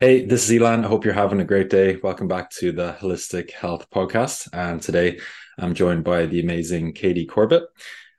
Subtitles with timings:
[0.00, 0.84] Hey, this is Elan.
[0.84, 1.96] I hope you're having a great day.
[1.96, 4.48] Welcome back to the Holistic Health Podcast.
[4.52, 5.18] And today
[5.58, 7.64] I'm joined by the amazing Katie Corbett.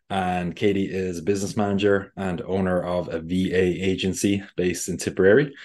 [0.09, 5.55] And Katie is a business manager and owner of a VA agency based in Tipperary.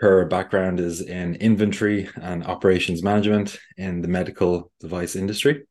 [0.00, 5.68] Her background is in inventory and operations management in the medical device industry.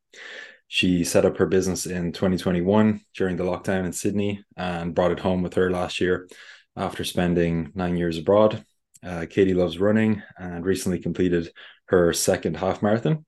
[0.69, 5.19] She set up her business in 2021 during the lockdown in Sydney and brought it
[5.19, 6.29] home with her last year
[6.77, 8.63] after spending nine years abroad
[9.03, 11.51] uh, Katie loves running and recently completed
[11.85, 13.25] her second half marathon.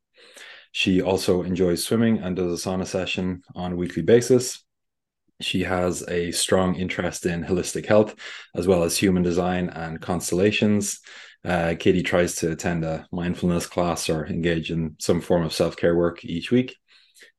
[0.71, 4.63] She also enjoys swimming and does a sauna session on a weekly basis.
[5.41, 8.15] She has a strong interest in holistic health
[8.55, 10.99] as well as human design and constellations.
[11.43, 15.75] Uh, Katie tries to attend a mindfulness class or engage in some form of self
[15.75, 16.75] care work each week.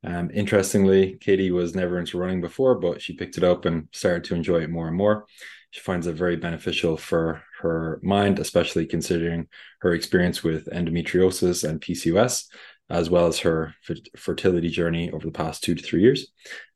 [0.03, 4.25] Um, interestingly, Katie was never into running before, but she picked it up and started
[4.25, 5.25] to enjoy it more and more.
[5.73, 9.47] She finds it very beneficial for her mind, especially considering
[9.81, 12.45] her experience with endometriosis and PCOS,
[12.91, 13.73] as well as her
[14.15, 16.27] fertility journey over the past two to three years.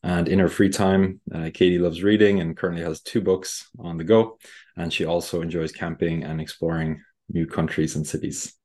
[0.01, 3.97] And in her free time, uh, Katie loves reading and currently has two books on
[3.97, 4.39] the go.
[4.75, 8.55] And she also enjoys camping and exploring new countries and cities.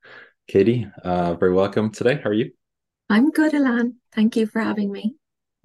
[0.48, 2.18] Katie, uh, very welcome today.
[2.24, 2.52] How are you?
[3.10, 3.96] I'm good, Elan.
[4.14, 5.14] Thank you for having me.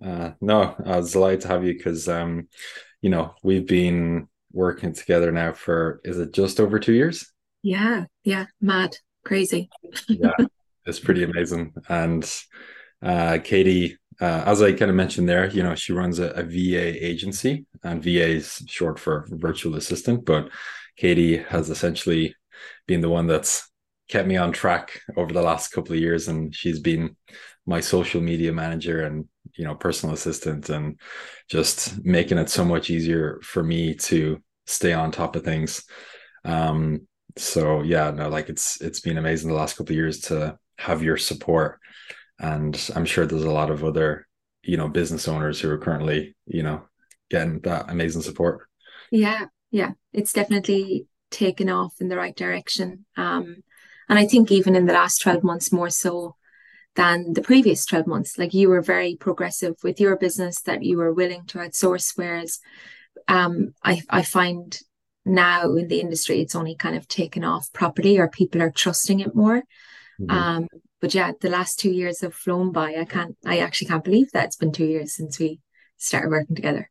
[0.04, 2.50] Uh, no, I was delighted to have you because, um,
[3.02, 7.32] you know, we've been working together now for is it just over two years?
[7.62, 9.70] Yeah, yeah, mad, crazy.
[10.08, 10.32] yeah,
[10.86, 11.74] it's pretty amazing.
[11.88, 12.30] And
[13.02, 16.44] uh, Katie, uh, as I kind of mentioned there, you know, she runs a, a
[16.44, 20.26] VA agency, and VA is short for virtual assistant.
[20.26, 20.50] But
[20.98, 22.36] Katie has essentially
[22.88, 23.70] been the one that's
[24.10, 27.16] kept me on track over the last couple of years, and she's been
[27.68, 31.00] my social media manager and you know personal assistant and
[31.50, 35.84] just making it so much easier for me to stay on top of things.
[36.46, 40.58] Um so yeah no like it's it's been amazing the last couple of years to
[40.78, 41.80] have your support.
[42.40, 44.28] And i'm sure there's a lot of other
[44.64, 46.84] you know business owners who are currently you know
[47.30, 48.68] getting that amazing support.
[49.12, 49.92] Yeah yeah.
[50.14, 53.06] It's definitely taken off in the right direction.
[53.16, 53.64] Um
[54.10, 56.38] and i think even in the last 12 months more so
[56.98, 58.38] than the previous 12 months.
[58.38, 62.60] Like you were very progressive with your business that you were willing to outsource, whereas
[63.28, 64.78] um, I, I find
[65.26, 69.20] now in the industry it's only kind of taken off properly or people are trusting
[69.20, 69.64] it more.
[70.20, 70.32] Mm-hmm.
[70.32, 70.68] Um,
[71.02, 72.96] but yeah, the last two years have flown by.
[72.96, 75.60] I can't I actually can't believe that it's been two years since we
[75.98, 76.90] started working together.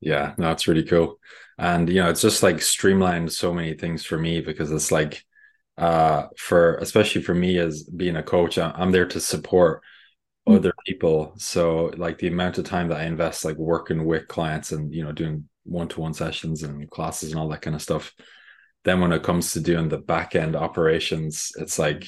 [0.00, 1.18] Yeah, no, it's really cool.
[1.58, 5.24] And you know, it's just like streamlined so many things for me because it's like
[5.76, 9.82] uh for especially for me as being a coach i'm there to support
[10.48, 10.54] mm.
[10.54, 14.70] other people so like the amount of time that i invest like working with clients
[14.70, 18.12] and you know doing one-to-one sessions and classes and all that kind of stuff
[18.84, 22.06] then when it comes to doing the back end operations it's like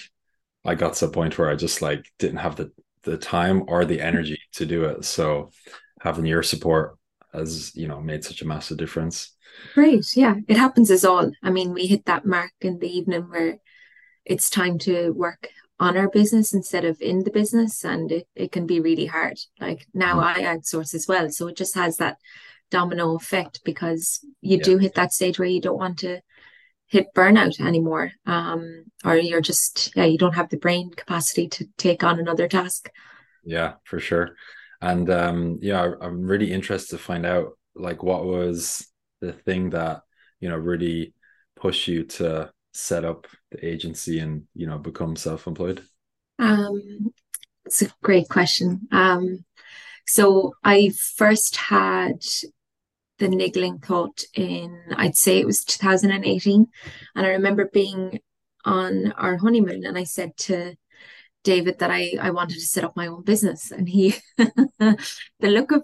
[0.64, 2.70] i got to a point where i just like didn't have the
[3.02, 5.50] the time or the energy to do it so
[6.00, 6.98] having your support
[7.32, 9.36] has you know made such a massive difference
[9.74, 10.16] Great.
[10.16, 10.36] Yeah.
[10.48, 11.30] It happens as all.
[11.42, 13.58] I mean, we hit that mark in the evening where
[14.24, 17.84] it's time to work on our business instead of in the business.
[17.84, 19.38] And it, it can be really hard.
[19.60, 20.40] Like now mm-hmm.
[20.40, 21.30] I outsource as well.
[21.30, 22.18] So it just has that
[22.70, 24.64] domino effect because you yeah.
[24.64, 26.20] do hit that stage where you don't want to
[26.86, 28.12] hit burnout anymore.
[28.26, 32.48] Um, or you're just, yeah, you don't have the brain capacity to take on another
[32.48, 32.90] task.
[33.44, 34.36] Yeah, for sure.
[34.80, 38.86] And um, yeah, I'm really interested to find out like what was
[39.20, 40.02] the thing that
[40.40, 41.14] you know really
[41.56, 45.82] pushed you to set up the agency and you know become self-employed
[46.38, 47.12] um
[47.64, 49.44] it's a great question um
[50.06, 52.22] so i first had
[53.18, 56.66] the niggling thought in i'd say it was 2018
[57.14, 58.18] and i remember being
[58.64, 60.74] on our honeymoon and i said to
[61.44, 64.98] david that i i wanted to set up my own business and he the
[65.40, 65.82] look of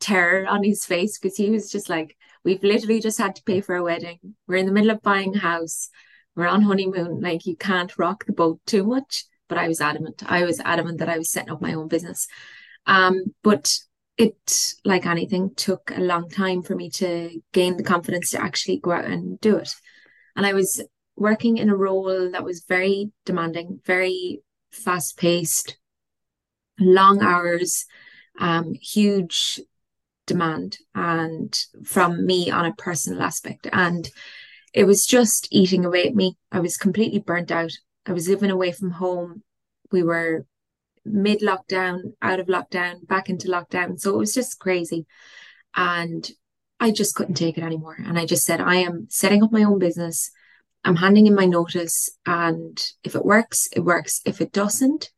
[0.00, 3.62] terror on his face because he was just like We've literally just had to pay
[3.62, 4.18] for a wedding.
[4.46, 5.88] We're in the middle of buying a house.
[6.36, 7.20] We're on honeymoon.
[7.20, 9.24] Like you can't rock the boat too much.
[9.48, 10.22] But I was adamant.
[10.26, 12.26] I was adamant that I was setting up my own business.
[12.86, 13.78] Um, but
[14.16, 18.78] it, like anything, took a long time for me to gain the confidence to actually
[18.78, 19.74] go out and do it.
[20.36, 20.82] And I was
[21.16, 24.40] working in a role that was very demanding, very
[24.70, 25.76] fast paced,
[26.78, 27.86] long hours,
[28.38, 29.60] um, huge
[30.26, 33.68] demand and from me on a personal aspect.
[33.72, 34.08] And
[34.72, 36.36] it was just eating away at me.
[36.50, 37.72] I was completely burnt out.
[38.06, 39.42] I was living away from home.
[39.92, 40.46] We were
[41.04, 43.98] mid lockdown, out of lockdown, back into lockdown.
[43.98, 45.06] So it was just crazy.
[45.74, 46.28] And
[46.80, 47.96] I just couldn't take it anymore.
[47.98, 50.30] And I just said, I am setting up my own business.
[50.84, 54.20] I'm handing in my notice, and if it works, it works.
[54.26, 55.10] If it doesn't,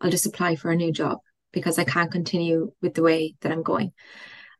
[0.00, 1.18] I'll just apply for a new job
[1.52, 3.92] because I can't continue with the way that I'm going.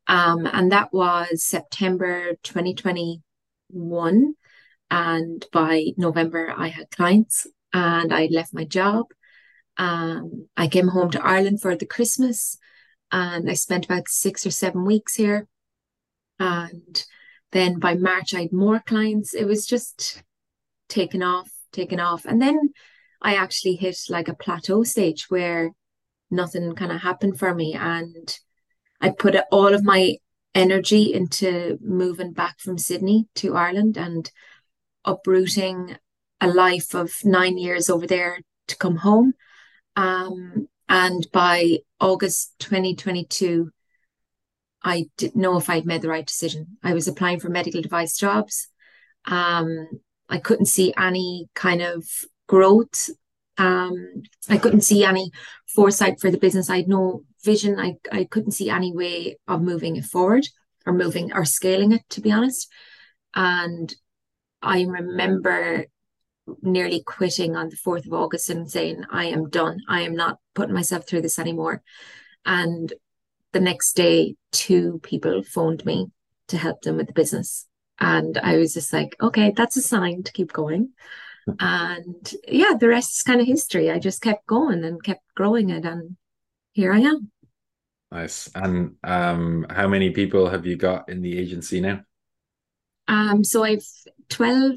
[0.07, 4.35] Um, and that was September 2021.
[4.91, 9.07] And by November, I had clients and I left my job.
[9.77, 12.59] Um, I came home to Ireland for the Christmas
[13.11, 15.49] and I spent about six or seven weeks here.
[16.39, 17.05] And
[17.53, 19.35] then by March, I had more clients.
[19.35, 20.23] It was just
[20.89, 22.25] taken off, taken off.
[22.25, 22.71] And then
[23.21, 25.71] I actually hit like a plateau stage where
[26.31, 27.75] nothing kind of happened for me.
[27.75, 28.37] And
[29.01, 30.17] I put all of my
[30.55, 34.31] energy into moving back from Sydney to Ireland and
[35.05, 35.97] uprooting
[36.41, 39.35] a life of nine years over there to come home.
[39.97, 43.71] Um, and by August 2022,
[44.83, 46.79] I didn't know if I'd made the right decision.
[46.83, 48.69] I was applying for medical device jobs.
[49.27, 49.89] Um,
[50.29, 52.05] I couldn't see any kind of
[52.49, 53.11] growth.
[53.59, 55.31] Um, I couldn't see any
[55.67, 56.69] foresight for the business.
[56.69, 57.79] I had no vision.
[57.79, 60.49] I, I couldn't see any way of moving it forward
[60.87, 62.69] or moving or scaling it, to be honest.
[63.35, 63.95] And
[64.61, 65.87] I remember
[66.63, 69.81] nearly quitting on the 4th of August and saying, I am done.
[69.89, 71.83] I am not putting myself through this anymore.
[72.45, 72.93] And
[73.53, 76.09] the next day, two people phoned me
[76.49, 77.67] to help them with the business.
[77.99, 80.91] And I was just like, okay, that's a sign to keep going.
[81.61, 83.91] and yeah, the rest is kind of history.
[83.91, 85.85] I just kept going and kept growing it.
[85.85, 86.17] And
[86.73, 87.31] here I am.
[88.11, 88.51] Nice.
[88.55, 92.01] And um, how many people have you got in the agency now?
[93.09, 93.87] Um, so I've
[94.29, 94.77] 12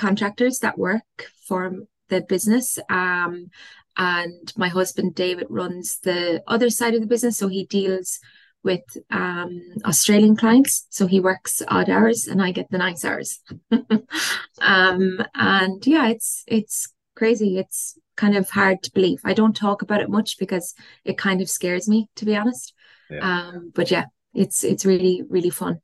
[0.00, 1.02] contractors that work
[1.46, 1.74] for
[2.08, 2.78] the business.
[2.88, 3.50] Um,
[3.96, 8.18] and my husband David runs the other side of the business, so he deals
[8.62, 10.86] with um, Australian clients.
[10.88, 13.40] So he works odd hours, and I get the nice hours.
[14.60, 17.58] um, and yeah, it's it's crazy.
[17.58, 19.20] It's kind of hard to believe.
[19.24, 20.74] I don't talk about it much because
[21.04, 22.72] it kind of scares me, to be honest.
[23.10, 23.20] Yeah.
[23.20, 25.80] Um, but yeah, it's it's really really fun.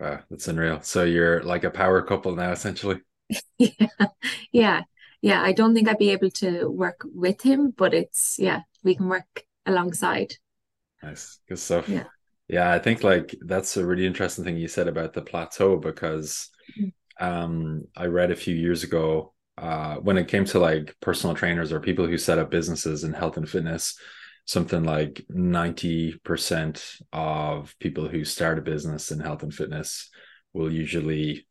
[0.00, 0.80] Wow, that's unreal.
[0.82, 3.00] So you're like a power couple now, essentially.
[3.58, 4.06] yeah,
[4.52, 4.82] yeah,
[5.22, 5.42] yeah.
[5.42, 9.08] I don't think I'd be able to work with him, but it's yeah, we can
[9.08, 10.34] work alongside.
[11.02, 11.88] Nice, good stuff.
[11.88, 12.04] Yeah,
[12.48, 12.72] yeah.
[12.72, 16.92] I think like that's a really interesting thing you said about the plateau because mm.
[17.20, 21.72] um, I read a few years ago uh, when it came to like personal trainers
[21.72, 23.96] or people who set up businesses in health and fitness
[24.46, 30.10] something like 90% of people who start a business in health and fitness
[30.52, 31.46] will usually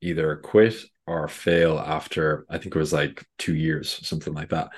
[0.00, 0.76] either quit
[1.06, 4.70] or fail after I think it was like two years, something like that.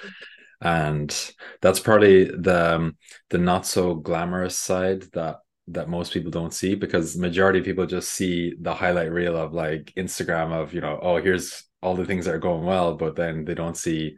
[0.60, 1.14] And
[1.60, 2.96] that's probably the um,
[3.30, 5.36] the not so glamorous side that
[5.68, 9.36] that most people don't see because the majority of people just see the highlight reel
[9.36, 12.94] of like Instagram of you know oh here's all the things that are going well,
[12.94, 14.16] but then they don't see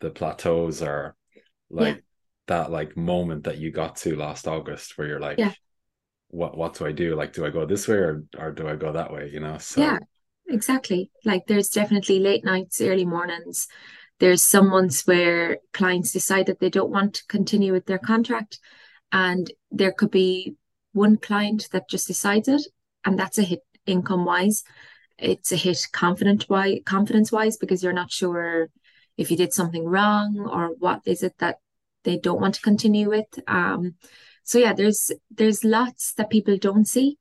[0.00, 1.16] the plateaus or
[1.70, 2.00] like yeah.
[2.48, 5.52] that like moment that you got to last August where you're like, yeah.
[6.28, 7.14] what what do I do?
[7.14, 9.30] Like, do I go this way or or do I go that way?
[9.32, 9.58] You know?
[9.58, 9.98] So yeah,
[10.48, 11.10] exactly.
[11.24, 13.68] Like there's definitely late nights, early mornings.
[14.18, 18.58] There's some months where clients decide that they don't want to continue with their contract.
[19.12, 20.56] And there could be
[20.92, 22.62] one client that just decides it,
[23.04, 24.64] and that's a hit income wise.
[25.18, 28.68] It's a hit confidence wise because you're not sure
[29.16, 31.58] if you did something wrong or what is it that
[32.04, 33.26] they don't want to continue with.
[33.46, 33.94] Um,
[34.44, 37.18] so yeah, there's there's lots that people don't see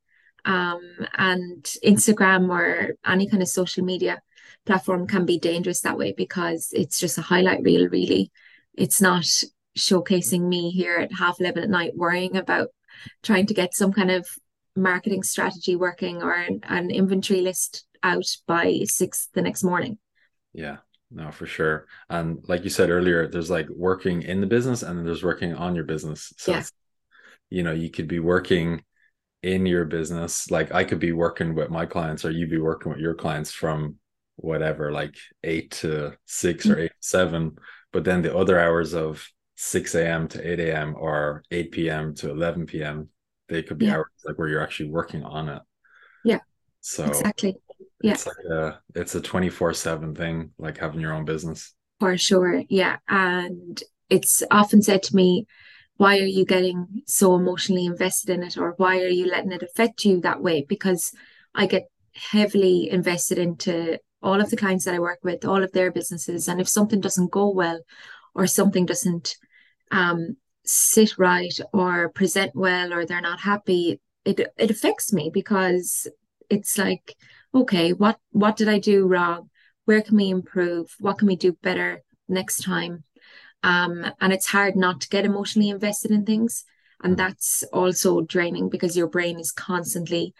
[0.48, 0.82] um,
[1.18, 4.22] and Instagram or any kind of social media
[4.66, 8.32] platform can be dangerous that way because it's just a highlight reel, really.
[8.74, 9.27] It's not
[9.77, 12.70] showcasing me here at half 11 at night worrying about
[13.24, 14.25] trying to get some kind of
[14.75, 19.98] marketing strategy working or an, an inventory list out by six the next morning.
[20.54, 20.77] Yeah,
[21.12, 21.88] no, for sure.
[22.10, 25.75] And like you said earlier, there's like working in the business and there's working on
[25.75, 26.34] your business.
[26.38, 26.63] So, yeah.
[27.50, 28.84] you know, you could be working
[29.48, 32.92] in your business like i could be working with my clients or you'd be working
[32.92, 33.96] with your clients from
[34.36, 36.84] whatever like 8 to 6 or mm.
[36.84, 37.58] 8 to 7
[37.92, 42.30] but then the other hours of 6 a.m to 8 a.m or 8 p.m to
[42.30, 43.10] 11 p.m
[43.48, 43.96] they could be yeah.
[43.96, 45.62] hours like where you're actually working on it.
[46.24, 46.39] Yeah.
[46.82, 47.56] So exactly.
[48.01, 48.13] Yeah.
[48.13, 51.74] it's like a it's a 24 7 thing like having your own business.
[52.00, 52.63] For sure.
[52.70, 52.98] Yeah.
[53.08, 55.48] And it's often said to me
[55.98, 59.63] why are you getting so emotionally invested in it or why are you letting it
[59.63, 61.13] affect you that way because
[61.56, 65.72] i get heavily invested into all of the clients that i work with all of
[65.72, 67.80] their businesses and if something doesn't go well
[68.36, 69.36] or something doesn't
[69.92, 70.36] um,
[70.66, 76.08] sit right or present well or they're not happy it it affects me because
[76.50, 77.16] it's like
[77.56, 79.50] okay what what did i do wrong
[79.88, 80.94] where can we improve?
[81.00, 83.06] What can we do better next time?
[83.64, 86.64] Um, and it's hard not to get emotionally invested in things.
[87.04, 87.18] And mm.
[87.18, 90.34] that's also draining because your brain is constantly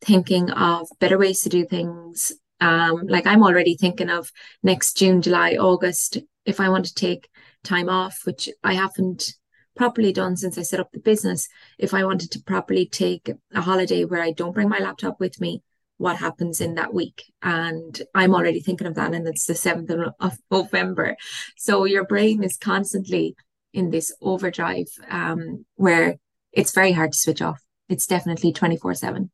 [0.00, 2.32] thinking of better ways to do things.
[2.60, 4.30] Um, like I'm already thinking of
[4.62, 7.28] next June, July, August, if I want to take
[7.64, 9.34] time off, which I haven't
[9.76, 11.48] properly done since I set up the business.
[11.78, 15.40] If I wanted to properly take a holiday where I don't bring my laptop with
[15.40, 15.62] me,
[15.98, 17.32] what happens in that week?
[17.42, 21.16] And I'm already thinking of that, and it's the 7th of November.
[21.56, 23.36] So your brain is constantly
[23.72, 26.16] in this overdrive um, where
[26.52, 27.60] it's very hard to switch off.
[27.88, 29.30] It's definitely 24 7.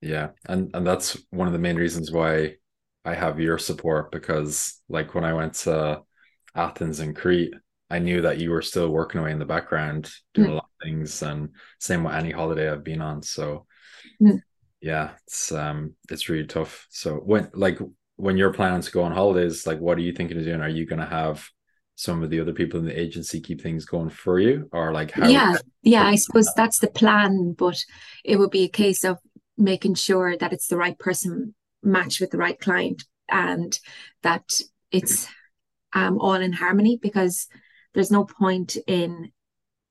[0.00, 0.28] Yeah.
[0.46, 2.56] And and that's one of the main reasons why
[3.04, 6.02] I have your support because like when I went to
[6.54, 7.54] Athens and Crete,
[7.88, 10.52] I knew that you were still working away in the background, doing mm.
[10.52, 13.22] a lot of things, and same with any holiday I've been on.
[13.22, 13.66] So,
[14.20, 14.40] mm.
[14.86, 16.86] Yeah, it's um, it's really tough.
[16.90, 17.78] So when like
[18.14, 20.60] when you're planning to go on holidays, like what are you thinking of doing?
[20.60, 21.44] Are you going to have
[21.96, 25.10] some of the other people in the agency keep things going for you, or like
[25.10, 25.28] how?
[25.28, 27.82] Yeah, yeah, I suppose that's the plan, but
[28.24, 29.18] it would be a case of
[29.58, 31.52] making sure that it's the right person
[31.82, 33.76] matched with the right client, and
[34.22, 34.60] that
[34.92, 35.26] it's
[35.94, 37.48] um all in harmony because
[37.92, 39.32] there's no point in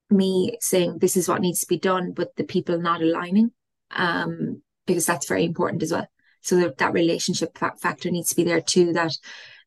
[0.08, 3.50] me saying this is what needs to be done, but the people not aligning,
[3.90, 6.08] um, because that's very important as well.
[6.42, 8.92] So that, that relationship factor needs to be there too.
[8.92, 9.12] That,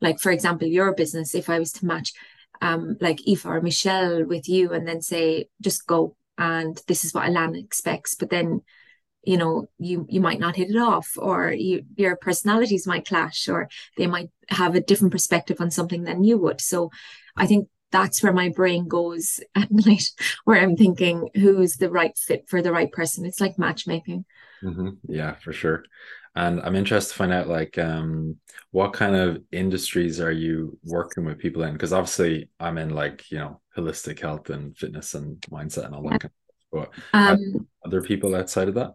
[0.02, 2.14] like for example, your business, if I was to match,
[2.62, 7.14] um, like Aoife or Michelle with you, and then say just go, and this is
[7.14, 8.62] what Alana expects, but then
[9.24, 13.50] you know you you might not hit it off or you your personalities might clash
[13.50, 16.90] or they might have a different perspective on something than you would so
[17.36, 20.04] i think that's where my brain goes at night,
[20.46, 23.26] where I'm thinking who's the right fit for the right person.
[23.26, 24.26] It's like matchmaking.
[24.64, 24.90] Mm-hmm.
[25.08, 25.84] Yeah, for sure.
[26.36, 28.38] And I'm interested to find out like um
[28.72, 31.74] what kind of industries are you working with people in?
[31.74, 36.04] Because obviously I'm in like, you know, holistic health and fitness and mindset and all
[36.04, 36.92] that kind of stuff.
[37.12, 38.94] But um, other people outside of that?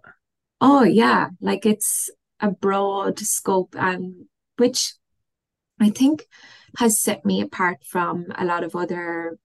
[0.60, 1.28] Oh yeah.
[1.40, 4.94] Like it's a broad scope and which
[5.80, 6.26] I think
[6.78, 9.38] has set me apart from a lot of other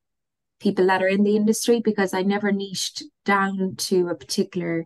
[0.60, 4.86] people that are in the industry because I never niched down to a particular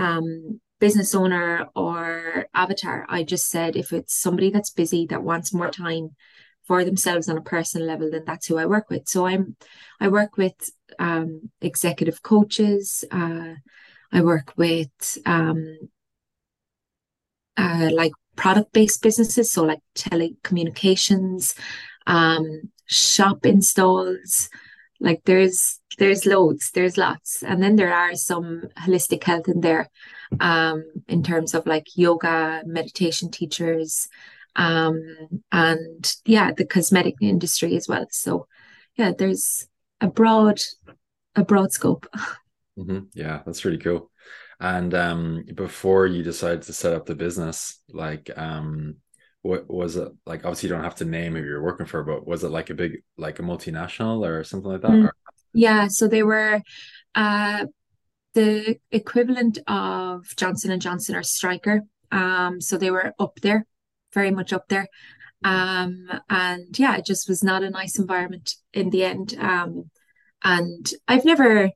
[0.00, 3.06] um, business owner or avatar.
[3.08, 6.16] I just said if it's somebody that's busy that wants more time
[6.66, 9.06] for themselves on a personal level, then that's who I work with.
[9.06, 9.56] So I'm
[10.00, 10.54] I work with
[10.98, 13.04] um, executive coaches.
[13.10, 13.54] Uh,
[14.12, 15.78] I work with um,
[17.56, 21.58] uh, like product based businesses, so like telecommunications,
[22.06, 24.48] um, shop installs.
[24.98, 29.90] Like there's there's loads, there's lots, and then there are some holistic health in there,
[30.40, 34.08] um, in terms of like yoga, meditation teachers,
[34.56, 34.98] um,
[35.52, 38.06] and yeah, the cosmetic industry as well.
[38.10, 38.46] So
[38.96, 39.68] yeah, there's
[40.00, 40.60] a broad
[41.36, 42.06] a broad scope.
[42.78, 43.06] Mm-hmm.
[43.12, 44.10] Yeah, that's really cool.
[44.58, 48.96] And um, before you decided to set up the business, like um,
[49.42, 50.46] what was it like?
[50.46, 52.74] Obviously, you don't have to name who you're working for, but was it like a
[52.74, 54.90] big, like a multinational or something like that?
[54.90, 55.10] Mm.
[55.52, 56.62] Yeah, so they were
[57.14, 57.66] uh,
[58.34, 61.82] the equivalent of Johnson and Johnson or Stryker.
[62.12, 63.66] Um, so they were up there,
[64.14, 64.88] very much up there.
[65.44, 69.36] Um, and yeah, it just was not a nice environment in the end.
[69.38, 69.90] Um,
[70.42, 71.70] and I've never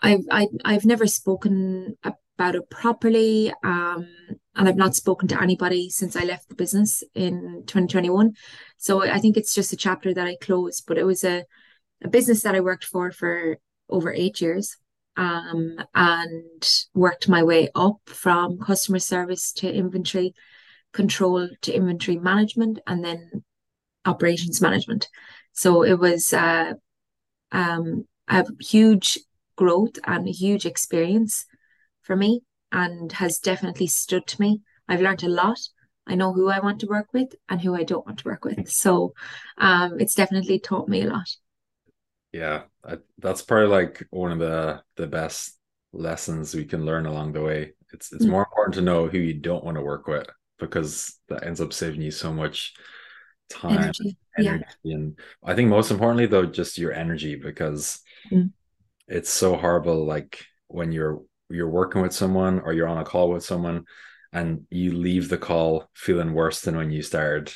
[0.00, 4.08] I've I, I've never spoken about it properly, um,
[4.54, 8.34] and I've not spoken to anybody since I left the business in 2021.
[8.76, 10.84] So I think it's just a chapter that I closed.
[10.86, 11.44] But it was a
[12.02, 14.76] a business that I worked for for over eight years,
[15.16, 20.34] um, and worked my way up from customer service to inventory
[20.92, 23.44] control to inventory management, and then
[24.04, 25.08] operations management.
[25.52, 26.74] So it was uh,
[27.52, 29.18] um, a huge
[29.56, 31.44] growth and a huge experience
[32.02, 34.60] for me and has definitely stood to me.
[34.88, 35.58] I've learned a lot.
[36.06, 38.44] I know who I want to work with and who I don't want to work
[38.44, 38.70] with.
[38.70, 39.12] So
[39.58, 41.28] um, it's definitely taught me a lot.
[42.32, 45.58] Yeah, I, that's probably like one of the the best
[45.92, 47.72] lessons we can learn along the way.
[47.92, 48.30] It's it's mm.
[48.30, 51.72] more important to know who you don't want to work with because that ends up
[51.72, 52.74] saving you so much
[53.48, 54.64] time, energy, energy.
[54.82, 54.94] Yeah.
[54.94, 58.50] and I think most importantly though, just your energy because mm
[59.08, 63.30] it's so horrible like when you're you're working with someone or you're on a call
[63.30, 63.84] with someone
[64.32, 67.52] and you leave the call feeling worse than when you started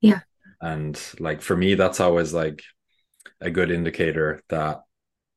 [0.00, 0.20] yeah
[0.60, 2.62] and like for me that's always like
[3.40, 4.82] a good indicator that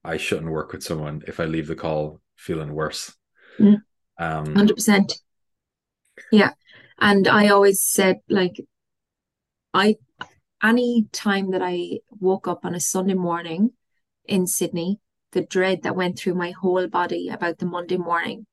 [0.04, 3.16] i shouldn't work with someone if i leave the call feeling worse
[3.60, 3.82] mm.
[4.18, 5.14] um 100%
[6.32, 6.52] yeah
[7.02, 8.62] And I always said, like,
[9.74, 9.96] I,
[10.62, 13.72] any time that I woke up on a Sunday morning
[14.26, 15.00] in Sydney,
[15.32, 18.48] the dread that went through my whole body about the Monday morning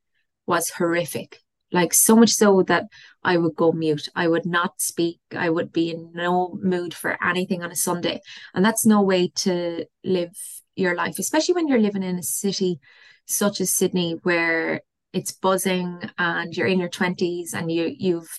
[0.46, 1.40] was horrific.
[1.73, 2.85] Like, so much so that
[3.23, 4.08] I would go mute.
[4.14, 5.20] I would not speak.
[5.37, 8.20] I would be in no mood for anything on a Sunday.
[8.54, 10.37] And that's no way to live
[10.76, 12.78] your life, especially when you're living in a city
[13.25, 14.82] such as Sydney, where
[15.12, 18.38] it's buzzing and you're in your 20s and you you've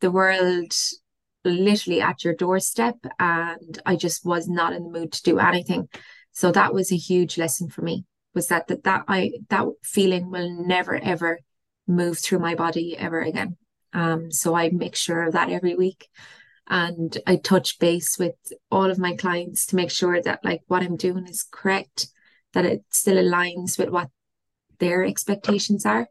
[0.00, 0.74] the world
[1.44, 5.88] literally at your doorstep and I just was not in the mood to do anything.
[6.32, 10.30] So that was a huge lesson for me was that that, that I that feeling
[10.30, 11.40] will never ever
[11.88, 13.56] move through my body ever again.
[13.92, 16.08] Um so I make sure of that every week
[16.68, 18.34] and I touch base with
[18.70, 22.08] all of my clients to make sure that like what I'm doing is correct,
[22.52, 24.10] that it still aligns with what
[24.78, 26.08] their expectations are.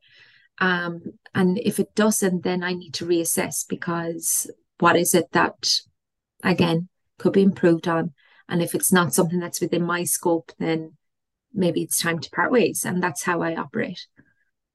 [0.60, 1.01] Um,
[1.36, 5.72] and if it doesn't, then I need to reassess because what is it that,
[6.43, 8.13] again, could be improved on?
[8.50, 10.93] And if it's not something that's within my scope, then
[11.53, 12.86] maybe it's time to part ways.
[12.86, 14.07] And that's how I operate.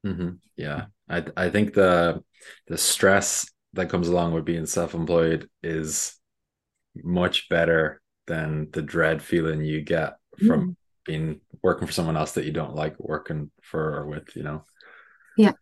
[0.05, 0.31] Mm-hmm.
[0.57, 2.23] Yeah, I I think the
[2.67, 6.15] the stress that comes along with being self-employed is
[6.95, 10.17] much better than the dread feeling you get
[10.47, 10.77] from mm.
[11.07, 14.65] being working for someone else that you don't like working for or with you know
[15.39, 15.53] yeah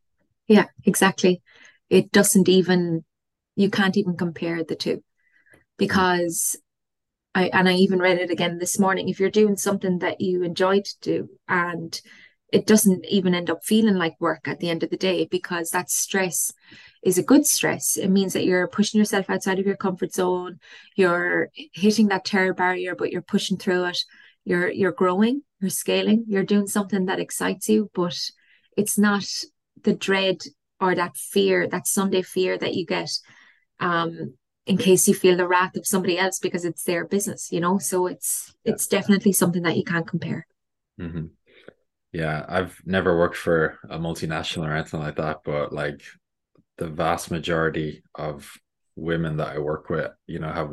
[0.48, 1.40] yeah exactly
[1.88, 3.04] it doesn't even
[3.54, 5.02] you can't even compare the two
[5.76, 6.56] because.
[7.32, 9.08] I and I even read it again this morning.
[9.08, 12.00] If you're doing something that you enjoy to do and
[12.52, 15.70] it doesn't even end up feeling like work at the end of the day because
[15.70, 16.52] that stress
[17.02, 17.96] is a good stress.
[17.96, 20.58] It means that you're pushing yourself outside of your comfort zone.
[20.96, 23.98] You're hitting that terror barrier, but you're pushing through it.
[24.44, 28.18] You're you're growing, you're scaling, you're doing something that excites you, but
[28.76, 29.24] it's not
[29.82, 30.38] the dread
[30.80, 33.10] or that fear, that Sunday fear that you get
[33.78, 34.34] um
[34.66, 37.78] in case you feel the wrath of somebody else because it's their business, you know.
[37.78, 40.46] So it's it's definitely something that you can't compare.
[41.00, 41.26] Mm-hmm.
[42.12, 46.02] Yeah, I've never worked for a multinational or anything like that, but like
[46.76, 48.52] the vast majority of
[48.96, 50.72] women that I work with, you know, have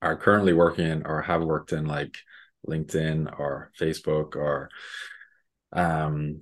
[0.00, 2.16] are currently working or have worked in like
[2.68, 4.68] LinkedIn or Facebook or
[5.72, 6.40] um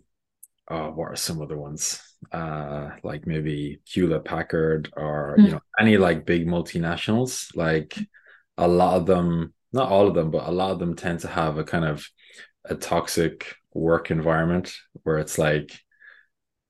[0.69, 2.03] oh what are some other ones?
[2.33, 5.45] Uh like maybe Hewlett Packard or mm.
[5.45, 7.55] you know any like big multinationals.
[7.57, 7.99] Like
[8.59, 11.29] a lot of them, not all of them, but a lot of them tend to
[11.29, 12.07] have a kind of
[12.67, 15.81] a toxic work environment where it's like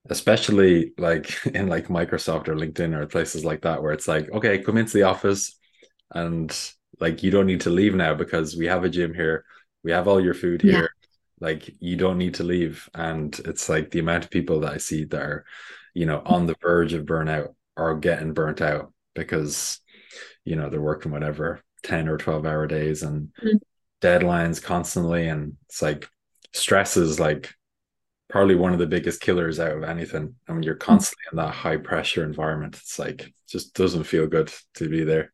[0.08, 4.58] especially like in like Microsoft or LinkedIn or places like that where it's like, okay,
[4.58, 5.58] come into the office
[6.12, 6.56] and
[6.98, 9.44] like you don't need to leave now because we have a gym here,
[9.82, 10.82] we have all your food here.
[10.82, 10.86] Yeah.
[11.40, 12.88] Like you don't need to leave.
[12.94, 15.44] And it's like the amount of people that I see that are,
[15.94, 19.80] you know, on the verge of burnout are getting burnt out because,
[20.44, 23.56] you know, they're working whatever 10 or 12 hour days and mm-hmm.
[24.02, 25.28] deadlines constantly.
[25.28, 26.06] And it's like
[26.52, 27.54] stress is like
[28.28, 30.34] probably one of the biggest killers out of anything.
[30.48, 30.80] I mean, you're hmm.
[30.80, 32.76] constantly in that high pressure environment.
[32.76, 35.32] It's like just doesn't feel good to be there.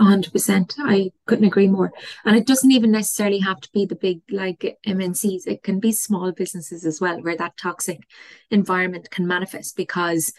[0.00, 0.74] 100%.
[0.78, 1.92] I couldn't agree more.
[2.24, 5.46] And it doesn't even necessarily have to be the big like MNCs.
[5.46, 8.00] It can be small businesses as well where that toxic
[8.50, 10.32] environment can manifest because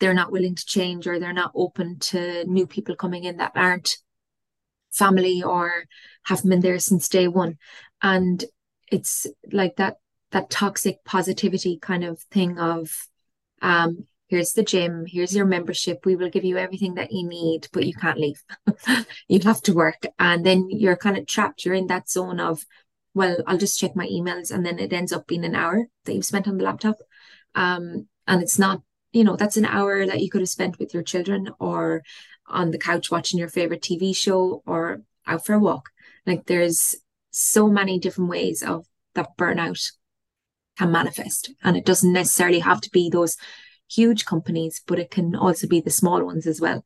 [0.00, 3.52] they're not willing to change or they're not open to new people coming in that
[3.54, 3.96] aren't
[4.92, 5.84] family or
[6.24, 7.56] haven't been there since day one.
[8.02, 8.44] And
[8.94, 9.96] it's like that
[10.30, 13.08] that toxic positivity kind of thing of
[13.60, 17.68] um here's the gym here's your membership we will give you everything that you need
[17.72, 18.42] but you can't leave.
[19.28, 20.02] You have to work.
[20.18, 22.64] And then you're kind of trapped you're in that zone of
[23.14, 26.14] well i'll just check my emails and then it ends up being an hour that
[26.14, 26.96] you've spent on the laptop.
[27.54, 30.94] Um and it's not you know that's an hour that you could have spent with
[30.94, 32.02] your children or
[32.46, 35.90] on the couch watching your favorite tv show or out for a walk.
[36.26, 36.96] Like there's
[37.34, 39.92] so many different ways of that burnout
[40.78, 41.52] can manifest.
[41.62, 43.36] And it doesn't necessarily have to be those
[43.90, 46.84] huge companies, but it can also be the small ones as well.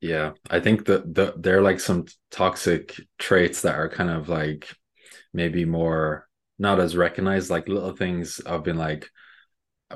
[0.00, 4.74] Yeah, I think that the, they're like some toxic traits that are kind of like
[5.32, 6.26] maybe more
[6.58, 9.08] not as recognized, like little things of been like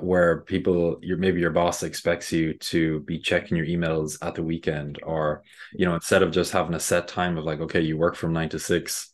[0.00, 4.42] where people your maybe your boss expects you to be checking your emails at the
[4.42, 7.96] weekend or you know instead of just having a set time of like okay you
[7.96, 9.12] work from nine to six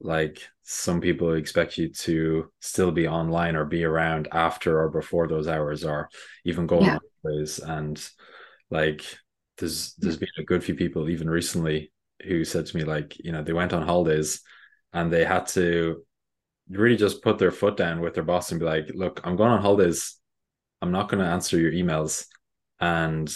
[0.00, 5.28] like some people expect you to still be online or be around after or before
[5.28, 6.08] those hours or
[6.44, 6.94] even going yeah.
[6.94, 8.08] on plays and
[8.70, 9.02] like
[9.58, 11.92] there's there's been a good few people even recently
[12.24, 14.40] who said to me like you know they went on holidays
[14.92, 16.02] and they had to
[16.70, 19.50] really just put their foot down with their boss and be like look i'm going
[19.50, 20.16] on holidays
[20.80, 22.26] i'm not going to answer your emails
[22.80, 23.34] and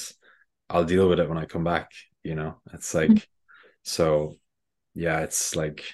[0.68, 1.90] I'll deal with it when I come back.
[2.22, 3.24] You know, it's like mm-hmm.
[3.82, 4.36] so.
[4.96, 5.84] Yeah, it's like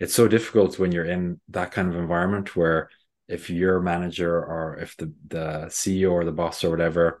[0.00, 2.90] it's so difficult when you're in that kind of environment where
[3.28, 7.20] if your manager or if the the CEO or the boss or whatever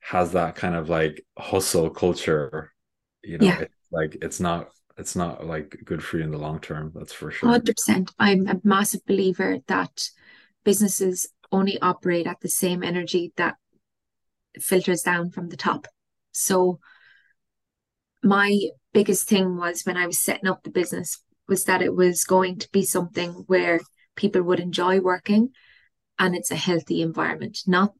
[0.00, 2.72] has that kind of like hustle culture,
[3.22, 3.60] you know, yeah.
[3.60, 6.92] it's like it's not it's not like good for you in the long term.
[6.94, 7.48] That's for sure.
[7.48, 8.10] Hundred percent.
[8.18, 10.08] I'm a massive believer that
[10.64, 13.56] businesses only operate at the same energy that
[14.58, 15.86] filters down from the top.
[16.32, 16.80] So
[18.22, 18.58] my
[18.92, 22.58] biggest thing was when I was setting up the business was that it was going
[22.58, 23.80] to be something where
[24.16, 25.50] people would enjoy working
[26.18, 27.92] and it's a healthy environment, not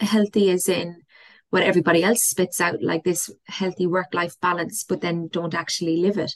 [0.00, 1.02] healthy as in
[1.50, 5.98] what everybody else spits out, like this healthy work life balance, but then don't actually
[5.98, 6.34] live it.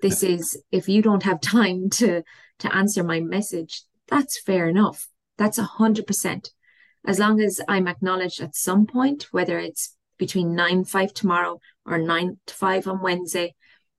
[0.00, 2.22] This is if you don't have time to
[2.60, 5.08] to answer my message, that's fair enough.
[5.38, 6.50] That's a hundred percent.
[7.04, 11.98] As long as I'm acknowledged at some point, whether it's between nine five tomorrow or
[11.98, 13.54] nine to five on Wednesday,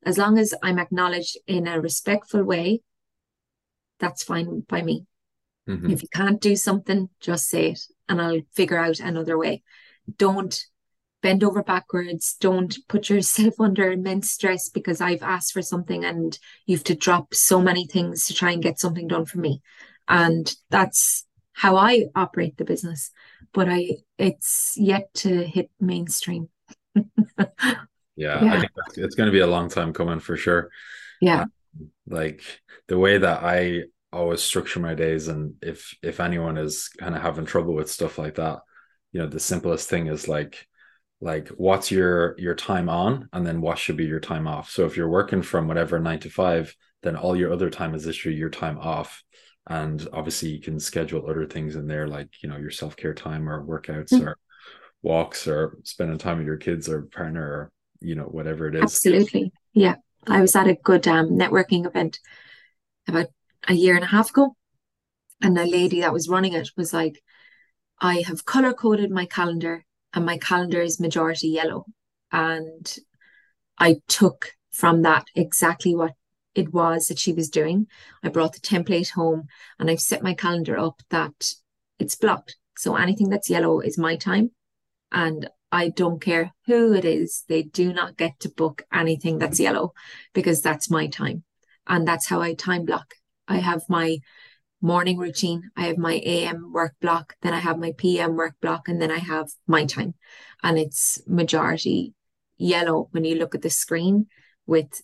[0.05, 2.81] as long as I'm acknowledged in a respectful way,
[3.99, 5.05] that's fine by me.
[5.67, 5.89] Mm-hmm.
[5.91, 9.63] If you can't do something, just say it and I'll figure out another way.
[10.17, 10.65] Don't
[11.21, 12.35] bend over backwards.
[12.39, 17.33] Don't put yourself under immense stress because I've asked for something and you've to drop
[17.33, 19.61] so many things to try and get something done for me.
[20.07, 23.11] And that's how I operate the business.
[23.53, 26.49] But I it's yet to hit mainstream.
[28.15, 30.69] yeah, yeah, I think it's going to be a long time coming for sure.
[31.21, 31.43] Yeah.
[31.43, 31.51] Um,
[32.07, 32.41] like
[32.87, 37.21] the way that I always structure my days and if if anyone is kind of
[37.21, 38.59] having trouble with stuff like that,
[39.11, 40.67] you know, the simplest thing is like
[41.21, 44.69] like what's your your time on and then what should be your time off.
[44.69, 48.05] So if you're working from whatever 9 to 5, then all your other time is
[48.05, 49.23] literally your time off
[49.67, 53.47] and obviously you can schedule other things in there like you know your self-care time
[53.47, 54.27] or workouts mm-hmm.
[54.27, 54.37] or
[55.01, 57.71] walks or spending time with your kids or partner or
[58.03, 59.95] you know whatever it is absolutely yeah
[60.27, 62.19] i was at a good um, networking event
[63.07, 63.27] about
[63.67, 64.55] a year and a half ago
[65.41, 67.21] and the lady that was running it was like
[67.99, 71.85] i have color coded my calendar and my calendar is majority yellow
[72.31, 72.97] and
[73.77, 76.13] i took from that exactly what
[76.55, 77.87] it was that she was doing.
[78.23, 79.47] I brought the template home
[79.79, 81.53] and I've set my calendar up that
[81.99, 82.57] it's blocked.
[82.77, 84.51] So anything that's yellow is my time.
[85.11, 89.55] And I don't care who it is, they do not get to book anything that's
[89.55, 89.73] mm-hmm.
[89.73, 89.93] yellow
[90.33, 91.43] because that's my time.
[91.87, 93.15] And that's how I time block.
[93.47, 94.19] I have my
[94.81, 98.87] morning routine, I have my AM work block, then I have my PM work block,
[98.87, 100.13] and then I have my time.
[100.61, 102.13] And it's majority
[102.57, 104.27] yellow when you look at the screen
[104.67, 105.01] with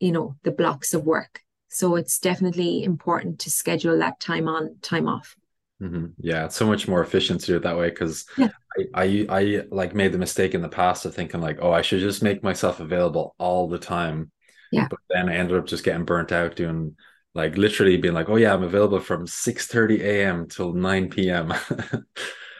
[0.00, 4.76] you know the blocks of work so it's definitely important to schedule that time on
[4.82, 5.36] time off
[5.82, 6.06] mm-hmm.
[6.18, 8.48] yeah it's so much more efficient to do it that way because yeah.
[8.76, 11.82] I, I i like made the mistake in the past of thinking like oh i
[11.82, 14.30] should just make myself available all the time
[14.72, 16.96] yeah but then i ended up just getting burnt out doing
[17.34, 21.52] like literally being like oh yeah i'm available from 6 30 a.m till 9 p.m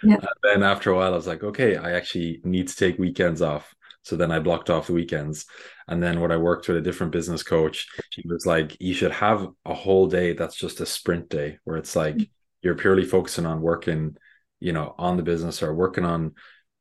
[0.02, 0.14] yeah.
[0.14, 3.42] And then after a while i was like okay i actually need to take weekends
[3.42, 3.74] off
[4.09, 5.44] so then I blocked off the weekends.
[5.87, 9.12] And then when I worked with a different business coach, she was like, you should
[9.12, 12.33] have a whole day that's just a sprint day where it's like mm-hmm.
[12.62, 14.16] You're purely focusing on working,
[14.60, 16.34] you know, on the business or working on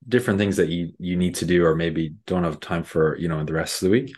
[0.07, 3.27] different things that you you need to do or maybe don't have time for, you
[3.27, 4.13] know, the rest of the week.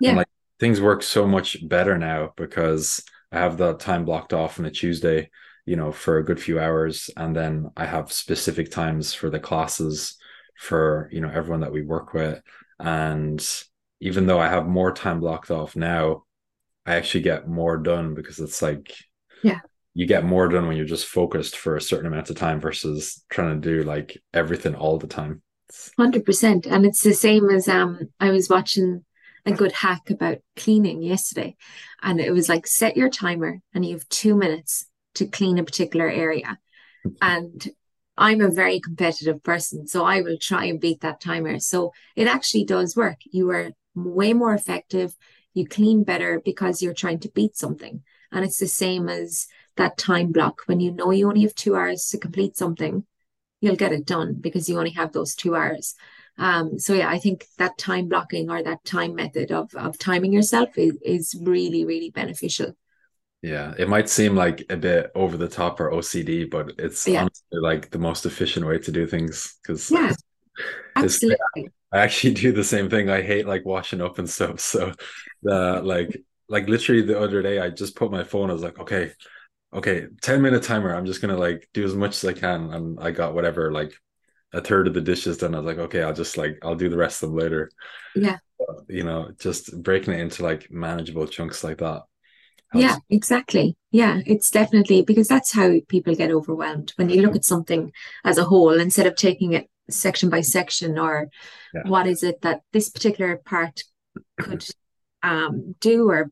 [0.00, 0.10] Yeah.
[0.10, 0.28] And like
[0.60, 4.70] things work so much better now because I have that time blocked off on a
[4.70, 5.30] Tuesday,
[5.66, 7.10] you know, for a good few hours.
[7.16, 10.16] And then I have specific times for the classes
[10.62, 12.40] for you know everyone that we work with
[12.78, 13.64] and
[14.00, 16.22] even though i have more time blocked off now
[16.86, 18.94] i actually get more done because it's like
[19.42, 19.58] yeah
[19.94, 23.24] you get more done when you're just focused for a certain amount of time versus
[23.28, 25.42] trying to do like everything all the time
[25.98, 29.04] 100% and it's the same as um i was watching
[29.44, 31.56] a good hack about cleaning yesterday
[32.02, 35.64] and it was like set your timer and you have two minutes to clean a
[35.64, 36.58] particular area
[37.20, 37.68] and
[38.16, 41.58] I'm a very competitive person, so I will try and beat that timer.
[41.58, 43.18] So it actually does work.
[43.24, 45.14] You are way more effective.
[45.54, 48.02] You clean better because you're trying to beat something.
[48.30, 50.62] And it's the same as that time block.
[50.66, 53.04] When you know you only have two hours to complete something,
[53.60, 55.94] you'll get it done because you only have those two hours.
[56.38, 60.32] Um, so yeah, I think that time blocking or that time method of of timing
[60.32, 62.74] yourself is, is really, really beneficial.
[63.42, 67.22] Yeah, it might seem like a bit over the top or OCD, but it's yeah.
[67.22, 70.12] honestly like the most efficient way to do things because yeah,
[70.96, 71.70] absolutely.
[71.92, 73.10] I actually do the same thing.
[73.10, 74.60] I hate like washing up and stuff.
[74.60, 74.92] So
[75.42, 78.78] the like like literally the other day I just put my phone, I was like,
[78.78, 79.10] okay,
[79.72, 80.94] okay, 10 minute timer.
[80.94, 82.72] I'm just gonna like do as much as I can.
[82.72, 83.92] And I got whatever, like
[84.52, 86.88] a third of the dishes done, I was like, okay, I'll just like I'll do
[86.88, 87.70] the rest of them later.
[88.14, 88.38] Yeah.
[88.58, 92.02] But, you know, just breaking it into like manageable chunks like that.
[92.72, 92.84] helps.
[92.84, 93.76] Yeah, exactly.
[93.90, 97.92] Yeah, it's definitely because that's how people get overwhelmed when you look at something
[98.24, 101.28] as a whole instead of taking it section by section or
[101.74, 101.82] Yeah.
[101.86, 103.82] what is it that this particular part
[104.40, 104.64] could
[105.22, 106.30] um, do or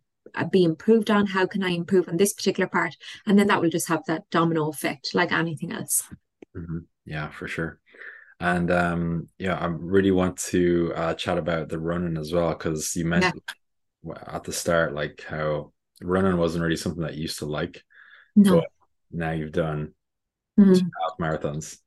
[0.50, 1.26] be improved on?
[1.26, 2.96] How can I improve on this particular part?
[3.26, 6.02] And then that will just have that domino effect like anything else.
[6.56, 6.84] Mhm.
[7.04, 7.78] Yeah, for sure.
[8.40, 12.96] And um, yeah, I really want to uh, chat about the running as well because
[12.96, 13.42] you mentioned
[14.02, 17.84] w- at the start like how running wasn't really something that you used to like,
[18.36, 18.62] No.
[19.10, 19.92] now you've done
[20.58, 20.90] Mhm.
[21.00, 21.78] half marathons.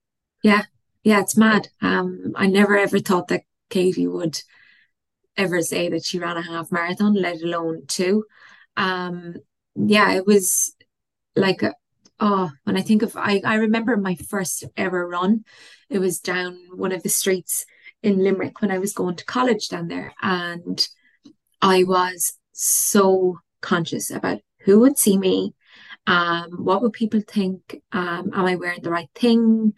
[0.44, 0.64] Yeah,
[1.04, 1.70] yeah, it's mad.
[1.82, 4.40] Um, I never ever thought that Katie would
[5.38, 8.26] ever say that she ran a half marathon, let alone two.
[8.78, 9.36] Um,
[9.76, 10.76] yeah, it was
[11.36, 11.62] like
[12.20, 15.44] oh, when I think of I, I remember my first ever run.
[15.90, 17.66] It was down one of the streets
[18.02, 20.88] in Limerick when I was going to college down there, and
[21.62, 25.54] I was so conscious about who would see me,
[26.08, 29.74] um, what would people think, um, am I wearing the right thing?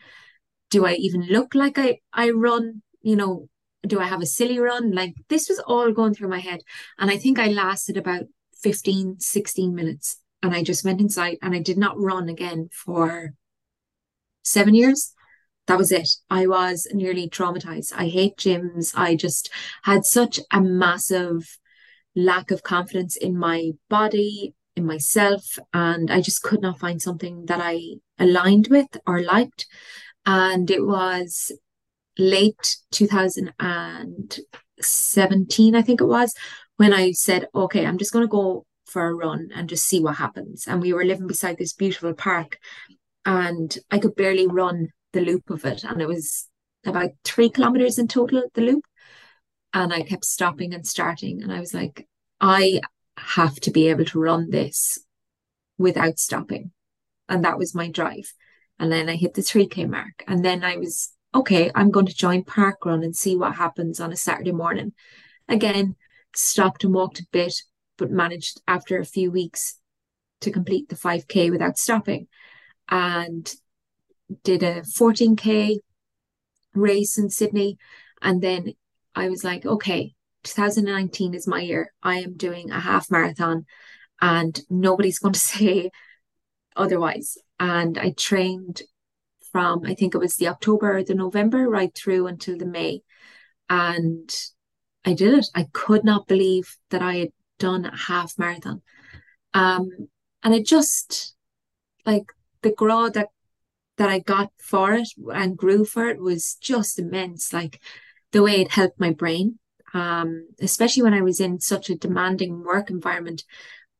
[0.69, 2.81] do I even look like I I run?
[3.01, 3.49] You know,
[3.85, 4.91] do I have a silly run?
[4.91, 6.61] Like this was all going through my head.
[6.99, 8.23] And I think I lasted about
[8.61, 10.19] 15, 16 minutes.
[10.41, 13.33] And I just went inside and I did not run again for
[14.43, 15.13] seven years.
[15.67, 16.09] That was it.
[16.29, 17.91] I was nearly traumatized.
[17.95, 18.93] I hate gyms.
[18.95, 19.49] I just
[19.83, 21.57] had such a massive
[22.15, 27.45] lack of confidence in my body, in myself, and I just could not find something
[27.47, 29.65] that I aligned with or liked
[30.25, 31.51] and it was
[32.17, 36.33] late 2017, I think it was,
[36.77, 39.99] when I said, okay, I'm just going to go for a run and just see
[39.99, 40.65] what happens.
[40.67, 42.57] And we were living beside this beautiful park,
[43.25, 45.83] and I could barely run the loop of it.
[45.83, 46.47] And it was
[46.85, 48.83] about three kilometers in total, the loop.
[49.73, 51.41] And I kept stopping and starting.
[51.41, 52.07] And I was like,
[52.39, 52.81] I
[53.17, 54.99] have to be able to run this
[55.77, 56.71] without stopping.
[57.27, 58.31] And that was my drive.
[58.77, 60.23] And then I hit the 3K mark.
[60.27, 63.99] And then I was, okay, I'm going to join Park Run and see what happens
[63.99, 64.93] on a Saturday morning.
[65.49, 65.95] Again,
[66.33, 67.53] stopped and walked a bit,
[67.97, 69.77] but managed after a few weeks
[70.41, 72.27] to complete the 5K without stopping.
[72.89, 73.53] And
[74.43, 75.77] did a 14K
[76.73, 77.77] race in Sydney.
[78.21, 78.73] And then
[79.13, 81.91] I was like, okay, 2019 is my year.
[82.01, 83.65] I am doing a half marathon
[84.21, 85.91] and nobody's going to say
[86.75, 87.37] otherwise.
[87.59, 88.81] And I trained
[89.55, 93.03] from, I think it was the October the November right through until the May.
[93.69, 94.29] And
[95.05, 95.45] I did it.
[95.55, 98.81] I could not believe that I had done a half marathon.
[99.53, 100.09] Um,
[100.43, 101.37] and it just
[102.05, 102.25] like
[102.63, 103.29] the grow that
[103.95, 107.53] that I got for it and grew for it was just immense.
[107.53, 107.79] Like
[108.33, 109.57] the way it helped my brain,
[109.93, 113.45] um, especially when I was in such a demanding work environment,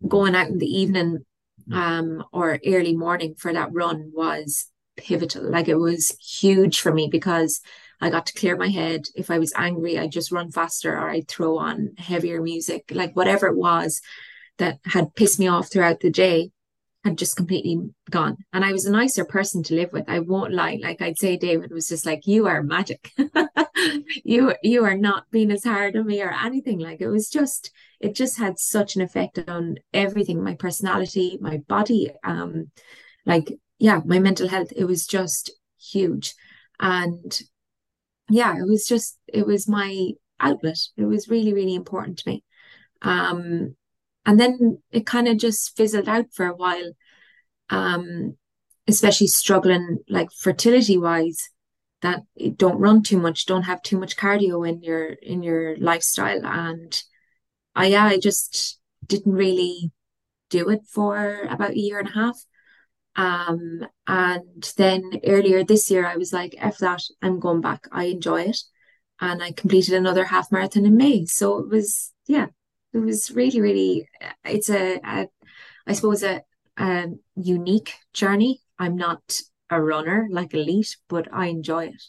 [0.06, 1.24] going out in the evening
[1.72, 5.50] um, or early morning for that run was pivotal.
[5.50, 7.62] Like it was huge for me because
[8.02, 9.06] I got to clear my head.
[9.16, 13.16] If I was angry, I'd just run faster or I'd throw on heavier music, like
[13.16, 14.02] whatever it was
[14.58, 16.52] that had pissed me off throughout the day
[17.06, 17.80] had just completely
[18.10, 18.38] gone.
[18.52, 20.10] And I was a nicer person to live with.
[20.10, 20.80] I won't lie.
[20.82, 23.12] Like I'd say David was just like, you are magic.
[24.24, 26.80] you you are not being as hard on me or anything.
[26.80, 31.58] Like it was just it just had such an effect on everything, my personality, my
[31.58, 32.72] body, um,
[33.26, 34.72] like yeah, my mental health.
[34.76, 36.34] It was just huge.
[36.80, 37.40] And
[38.30, 40.80] yeah, it was just it was my outlet.
[40.98, 42.44] It was really, really important to me.
[43.02, 43.76] Um,
[44.26, 46.92] and then it kind of just fizzled out for a while.
[47.70, 48.38] Um,
[48.88, 51.50] especially struggling like fertility wise,
[52.02, 52.22] that
[52.56, 56.46] don't run too much, don't have too much cardio in your in your lifestyle.
[56.46, 57.02] And
[57.76, 59.92] I yeah, I just didn't really
[60.50, 62.38] do it for about a year and a half.
[63.16, 67.88] Um, and then earlier this year, I was like, F that, I'm going back.
[67.92, 68.58] I enjoy it.
[69.22, 71.26] And I completed another half marathon in May.
[71.26, 72.48] So it was, yeah,
[72.94, 74.10] it was really, really,
[74.44, 75.28] it's a, a
[75.88, 76.42] I suppose, a,
[76.78, 78.62] a unique journey.
[78.78, 82.04] I'm not a runner like elite, but I enjoy it.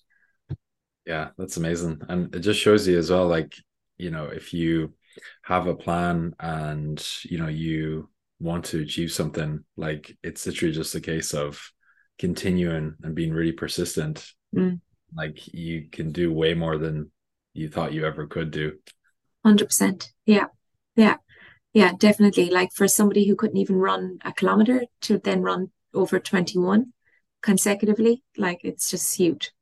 [1.07, 2.01] Yeah, that's amazing.
[2.09, 3.55] And it just shows you as well, like,
[3.97, 4.95] you know, if you
[5.43, 8.09] have a plan and, you know, you
[8.39, 11.61] want to achieve something, like it's literally just a case of
[12.19, 14.27] continuing and being really persistent.
[14.55, 14.81] Mm.
[15.15, 17.11] Like you can do way more than
[17.53, 18.79] you thought you ever could do.
[19.47, 20.11] 100%.
[20.27, 20.47] Yeah.
[20.97, 21.17] Yeah.
[21.73, 22.51] Yeah, definitely.
[22.51, 26.93] Like for somebody who couldn't even run a kilometer to then run over 21
[27.43, 29.53] consecutively, like it's just huge.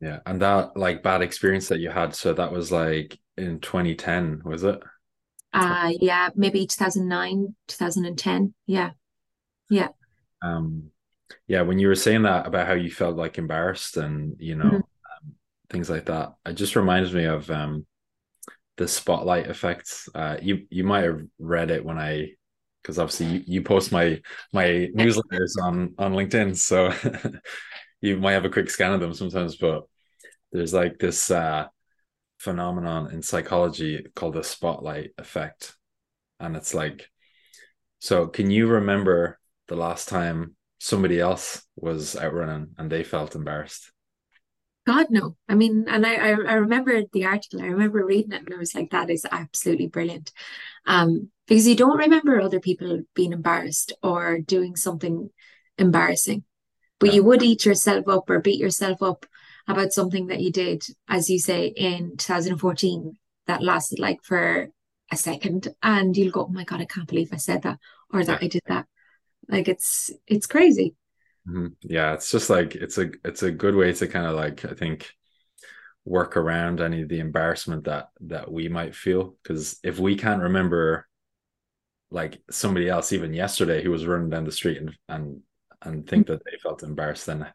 [0.00, 0.20] Yeah.
[0.26, 4.64] And that like bad experience that you had, so that was like in 2010, was
[4.64, 4.80] it?
[5.52, 8.54] Uh yeah, maybe 2009, 2010.
[8.66, 8.90] Yeah.
[9.68, 9.88] Yeah.
[10.42, 10.90] Um
[11.46, 14.64] yeah, when you were saying that about how you felt like embarrassed and you know
[14.64, 14.76] Mhm.
[14.76, 15.34] um,
[15.70, 17.86] things like that, it just reminds me of um
[18.76, 19.92] the spotlight effect.
[20.14, 22.32] Uh you you might have read it when I
[22.82, 24.20] because obviously you, you post my
[24.52, 24.64] my
[24.96, 26.92] newsletters on on LinkedIn, so
[28.00, 29.84] you might have a quick scan of them sometimes, but
[30.52, 31.66] there's like this uh
[32.40, 35.76] phenomenon in psychology called the spotlight effect.
[36.40, 37.10] And it's like,
[38.00, 43.36] so can you remember the last time somebody else was out running and they felt
[43.36, 43.92] embarrassed?
[44.86, 45.36] God, no.
[45.48, 47.60] I mean, and I, I I remember the article.
[47.60, 50.32] I remember reading it, and I was like, that is absolutely brilliant.
[50.86, 55.30] Um, because you don't remember other people being embarrassed or doing something
[55.78, 56.44] embarrassing,
[57.00, 57.16] but Yeah.
[57.16, 59.26] you would eat yourself up or beat yourself up
[59.72, 64.68] about something that you did, as you say, in 2014 that lasted like for
[65.10, 67.78] a second, and you'll go, "Oh my God, I can't believe I said that
[68.12, 68.86] or that I did that."
[69.48, 70.94] Like it's it's crazy.
[71.48, 71.74] Mhm.
[71.82, 74.74] Yeah, it's just like it's a it's a good way to kind of like I
[74.74, 75.10] think
[76.04, 80.42] work around any of the embarrassment that that we might feel because if we can't
[80.42, 81.06] remember
[82.10, 85.40] like somebody else even yesterday who was running down the street and and
[85.82, 87.46] and think that they felt embarrassed then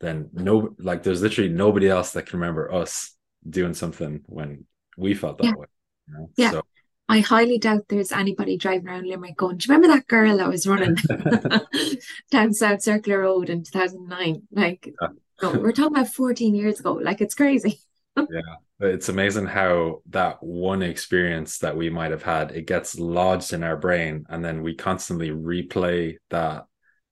[0.00, 3.14] then no like there's literally nobody else that can remember us
[3.48, 4.64] doing something when
[4.96, 5.66] we felt Yeah, that way
[6.08, 6.50] you know yeah.
[6.50, 6.62] so
[7.08, 10.48] I highly doubt there's anybody driving around Limerick going, Do you remember that girl that
[10.48, 10.94] was running
[12.30, 14.42] down South Circular Road in 2009?
[14.52, 14.94] Like,
[15.42, 16.92] no, we're talking about 14 years ago.
[16.92, 17.80] Like, it's crazy.
[18.16, 23.52] yeah it's amazing how that one experience that we might have had it gets lodged
[23.52, 26.66] in our brain and then we constantly replay that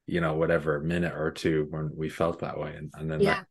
[0.08, 3.46] you know whatever minute or two when we felt that way and, and then that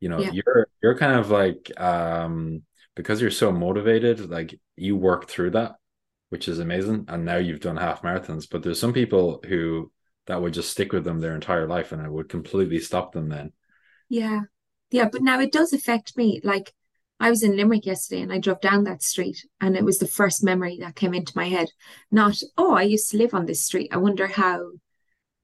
[0.00, 2.62] you know yeah, you're you're kind of like um
[2.94, 5.76] because you're so motivated like you work through that
[6.28, 9.90] which is amazing and now you've done half marathons but there's some people who
[10.26, 13.28] that would just stick with them their entire life and it would completely stop them
[13.28, 13.52] then
[14.08, 14.42] yeah.
[14.90, 16.40] Yeah, but now it does affect me.
[16.44, 16.72] Like,
[17.18, 20.06] I was in Limerick yesterday and I drove down that street, and it was the
[20.06, 21.68] first memory that came into my head.
[22.10, 23.90] Not, oh, I used to live on this street.
[23.92, 24.70] I wonder how,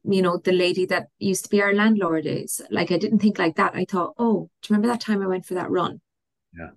[0.05, 2.61] you know, the lady that used to be our landlord is.
[2.71, 3.75] Like, I didn't think like that.
[3.75, 6.01] I thought, oh, do you remember that time I went for that run?
[6.57, 6.71] yeah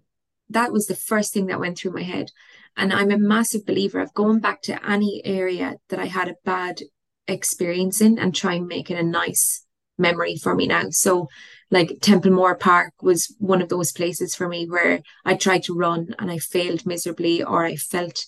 [0.49, 2.31] that was the first thing that went through my head.
[2.77, 6.35] And I'm a massive believer of going back to any area that I had a
[6.43, 6.81] bad
[7.27, 9.65] experience in and try and make it a nice
[9.97, 10.89] memory for me now.
[10.89, 11.29] So,
[11.71, 16.13] like Templemore Park was one of those places for me where I tried to run
[16.19, 18.25] and I failed miserably, or I felt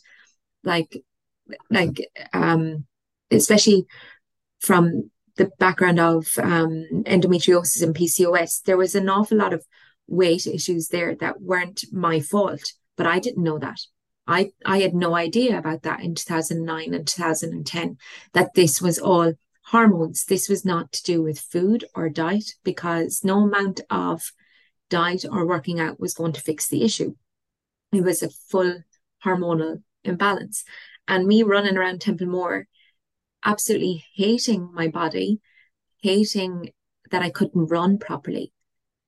[0.63, 1.03] like,
[1.69, 2.85] like, um,
[3.29, 3.85] especially
[4.59, 9.65] from the background of um, endometriosis and PCOS, there was an awful lot of
[10.07, 13.79] weight issues there that weren't my fault, but I didn't know that.
[14.27, 17.97] I, I had no idea about that in 2009 and 2010,
[18.33, 19.33] that this was all
[19.67, 20.25] hormones.
[20.25, 24.31] This was not to do with food or diet because no amount of
[24.89, 27.15] diet or working out was going to fix the issue.
[27.93, 28.81] It was a full
[29.23, 30.63] hormonal imbalance.
[31.07, 32.67] And me running around Templemore
[33.47, 35.39] absolutely hating my body,
[36.03, 36.69] hating
[37.09, 38.51] that I couldn't run properly.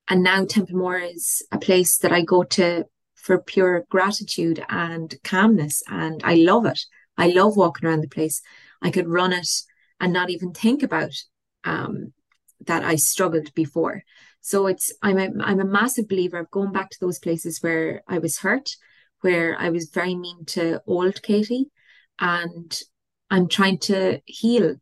[0.07, 5.83] And now Templemore is a place that I go to for pure gratitude and calmness.
[5.87, 6.79] And I love it.
[7.17, 8.41] I love walking around the place.
[8.81, 9.49] I could run it
[9.99, 11.11] and not even think about
[11.65, 12.13] um,
[12.65, 14.03] that I struggled before.
[14.39, 18.03] So it's I'm a I'm a massive believer of going back to those places where
[18.07, 18.69] I was hurt,
[19.19, 21.65] where I was very mean to old Katie,
[22.19, 22.81] and
[23.31, 24.75] I'm trying to heal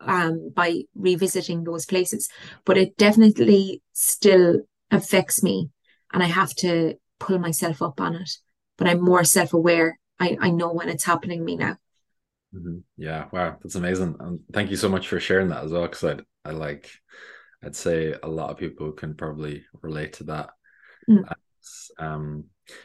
[0.00, 2.28] um, by revisiting those places.
[2.64, 5.70] But it definitely still affects me,
[6.12, 8.30] and I have to pull myself up on it.
[8.76, 9.98] But I'm more self-aware.
[10.18, 11.76] I, I know when it's happening to me now.
[12.54, 12.82] Mhm.
[12.96, 16.02] yeah wow that's amazing and thank you so much for sharing that as well because
[16.44, 16.90] i i like
[17.64, 20.50] i'd say a lot of people can probably relate to that
[21.08, 21.24] Mm,
[21.98, 22.44] um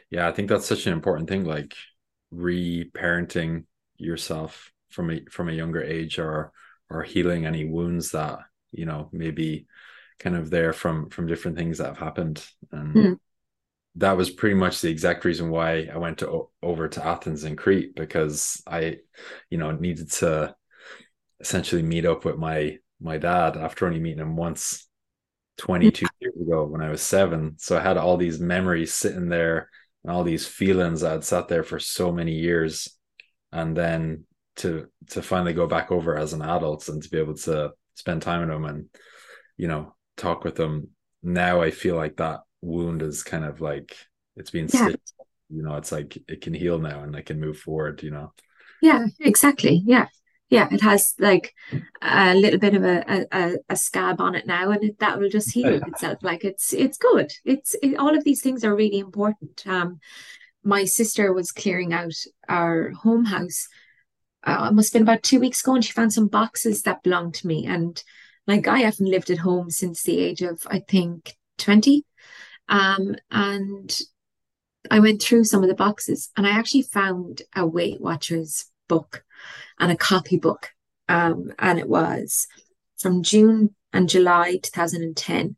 [0.09, 1.73] yeah i think that's such an important thing like
[2.31, 3.63] re-parenting
[3.97, 6.51] yourself from a from a younger age or
[6.89, 8.39] or healing any wounds that
[8.71, 9.67] you know maybe
[10.19, 13.19] kind of there from from different things that have happened and mm,
[13.95, 17.57] that was pretty much the exact reason why I went to over to Athens and
[17.57, 18.97] Crete because I
[19.49, 20.55] you know needed to
[21.39, 24.87] essentially meet up with my my dad after only meeting him once
[25.57, 27.55] 22 years ago when I was seven.
[27.57, 29.69] So I had all these memories sitting there
[30.03, 32.94] and all these feelings i had sat there for so many years.
[33.55, 34.25] And then
[34.57, 38.21] to to finally go back over as an adult and to be able to spend
[38.21, 38.85] time with them and,
[39.57, 40.89] you know, talk with them
[41.23, 43.97] now I feel like that wound is kind of like
[44.35, 44.89] it's been Yeah.
[44.89, 45.13] stitched.
[45.49, 48.33] You know, it's like it can heal now and I can move forward, you know.
[48.81, 49.81] Yeah, exactly.
[49.85, 50.07] Yeah.
[50.49, 51.53] Yeah, it has like
[52.03, 55.29] a little bit of a, a, a- scab on it now, and it, that will
[55.29, 55.79] just heal Yeah.
[55.87, 56.19] itself.
[56.21, 57.31] Like it's it's good.
[57.43, 59.63] It's it, all of these things are really important.
[59.65, 59.99] Um,
[60.65, 62.15] my sister was clearing out
[62.49, 63.67] our home house.
[64.43, 67.03] Uh, it must have been about two weeks ago, and she found some boxes that
[67.03, 67.65] belonged to me.
[67.65, 68.03] And
[68.47, 72.03] like I haven't lived at home since the age of I think 20.
[72.67, 73.97] Um, and
[74.89, 79.23] I went through some of the boxes, and I actually found a Weight Watchers book
[79.79, 80.69] and a copybook.
[81.07, 82.47] Um, and it was
[82.97, 85.55] from June and July 2010.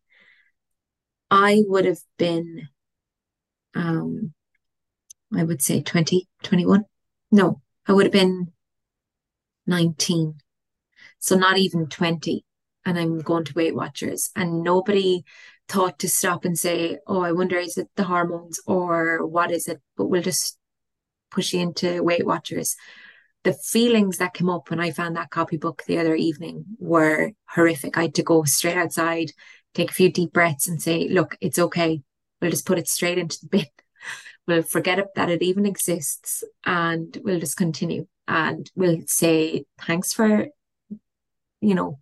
[1.32, 2.70] I would have been,
[3.74, 4.34] um,
[5.36, 6.86] I would say 20, 21.
[7.32, 8.54] No, I would have been
[9.66, 10.36] 19.
[11.20, 12.44] So not even 20.
[12.86, 14.32] And I'm going to Weight Watchers.
[14.36, 15.24] And nobody
[15.68, 19.68] thought to stop and say, oh, I wonder, is it the hormones or what is
[19.68, 19.82] it?
[19.98, 20.58] But we'll just
[21.30, 22.76] push you into Weight Watchers
[23.48, 27.98] the feelings that came up when I found that copybook the other evening were horrific.
[27.98, 29.32] I had to go straight outside,
[29.74, 32.02] take a few deep breaths, and say, Look, it's okay.
[32.42, 33.66] We'll just put it straight into the bin.
[34.48, 38.08] We'll forget it, that it even exists and we'll just continue.
[38.28, 40.48] And we'll say, Thanks for,
[41.62, 42.00] you know,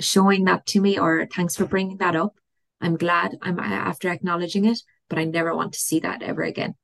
[0.00, 2.34] showing that to me, or thanks for bringing that up.
[2.80, 6.74] I'm glad I'm after acknowledging it, but I never want to see that ever again.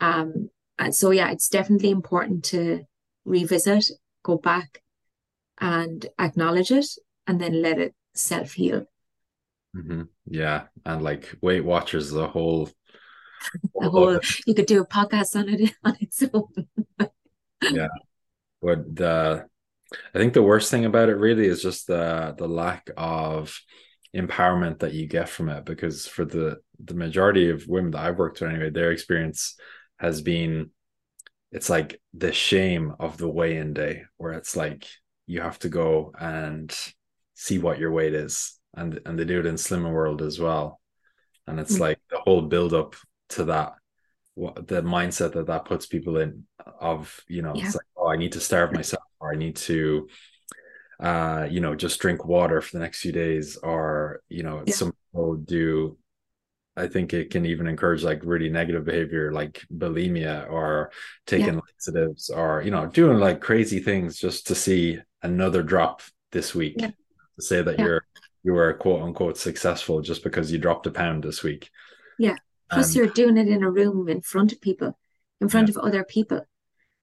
[0.00, 2.84] Um, and so, yeah, it's definitely important to
[3.24, 3.90] revisit,
[4.22, 4.82] go back
[5.60, 6.86] and acknowledge it,
[7.26, 8.86] and then let it self heal.
[9.74, 10.64] hmm Yeah.
[10.84, 12.70] And like Weight Watchers a whole,
[13.80, 16.68] The whole you could do a podcast on it on its own.
[17.70, 17.88] yeah.
[18.62, 19.46] But the
[20.14, 23.58] I think the worst thing about it really is just the the lack of
[24.14, 28.18] empowerment that you get from it because for the the majority of women that I've
[28.18, 29.56] worked with anyway, their experience
[29.98, 30.70] has been
[31.52, 34.86] it's like the shame of the weigh-in day where it's like
[35.26, 36.74] you have to go and
[37.34, 40.80] see what your weight is and and they do it in slimming world as well
[41.46, 41.80] and it's Mm.
[41.80, 42.94] like the whole build up
[43.30, 43.74] to that
[44.34, 46.44] what the mindset that that puts people in
[46.80, 47.66] of you know Yeah.
[47.66, 50.08] it's like oh i need to starve myself or i need to
[51.00, 54.74] uh you know just drink water for the next few days or you know Yeah.
[54.74, 55.96] some people do
[56.76, 60.92] I think it can even encourage like really negative behavior like bulimia or
[61.26, 66.00] taking laxatives or you know doing like crazy things just to see another drop
[66.32, 66.90] this week Yeah.
[67.36, 67.84] to say that Yeah.
[67.84, 68.04] you're
[68.44, 71.70] you were quote unquote successful just because you dropped a pound this week
[72.18, 72.36] Yeah.
[72.70, 74.98] Plus, And- you're doing it in a room in front of people,
[75.40, 76.42] in front of other people.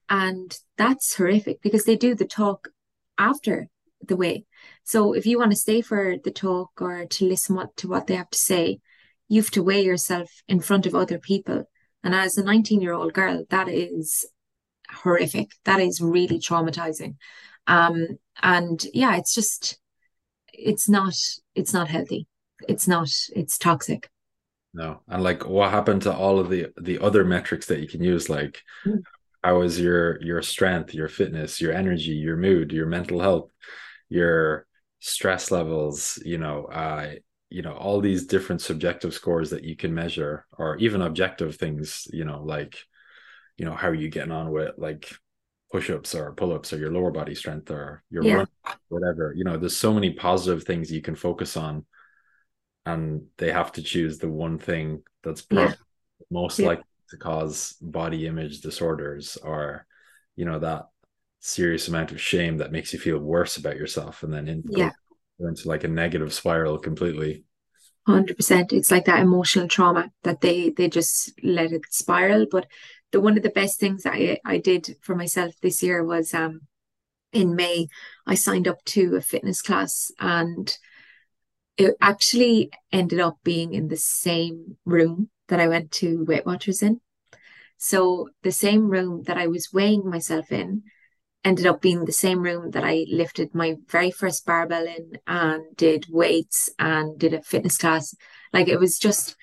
[0.10, 2.70] And that's horrific because they do the talk
[3.18, 3.68] after
[4.02, 4.46] the weigh.
[4.84, 8.08] So if you want to stay for the talk or to listen what to what
[8.08, 8.80] they have to say,
[9.28, 11.70] you have to weigh yourself in front of other people.
[12.04, 14.26] And as a 19 year old girl, that is
[14.90, 15.52] horrific.
[15.66, 17.16] That is really traumatizing.
[17.66, 19.80] Um, and yeah, it's just
[20.54, 21.16] it's not
[21.54, 22.28] it's not healthy.
[22.68, 24.10] It's not, it's toxic.
[24.78, 25.02] No.
[25.08, 28.30] And like what happened to all of the the other metrics that you can use
[28.30, 29.04] like Mm.
[29.44, 33.50] how is your your strength, your fitness, your energy, your mood, your mental health,
[34.10, 34.68] your
[35.00, 37.16] stress levels, you know, uh
[37.50, 42.06] you know, all these different subjective scores that you can measure or even objective things,
[42.14, 42.78] you know, like
[43.58, 45.12] you know, how are you getting on with like
[45.72, 48.36] push-ups or pull-ups or your lower body strength or your Yeah.
[48.38, 48.48] run,
[48.90, 49.34] whatever.
[49.36, 51.86] You know, there's so many positive things you can focus on
[52.88, 55.76] and they have to choose the one thing that's Yeah.
[56.32, 56.68] most Yeah.
[56.68, 59.86] likely to cause body image disorders or
[60.36, 60.88] you know that
[61.40, 64.92] serious amount of shame that makes you feel worse about yourself and then in, Yeah.
[65.40, 67.44] into like a negative spiral completely
[68.06, 68.74] 100%.
[68.74, 72.46] It's like that emotional trauma that they they just let it spiral.
[72.50, 72.68] But
[73.12, 76.62] the one of the best things I I did for myself this year was um
[77.34, 77.88] in May
[78.26, 80.76] I signed up to a fitness class and
[81.78, 86.82] it actually ended up being in the same room that I went to Weight Watchers
[86.82, 87.00] in.
[87.78, 90.84] So the same room that I was weighing myself in
[91.44, 95.64] ended up being the same room that I lifted my very first barbell in and
[95.78, 98.14] did weights and did a fitness class.
[98.52, 99.36] Like it was just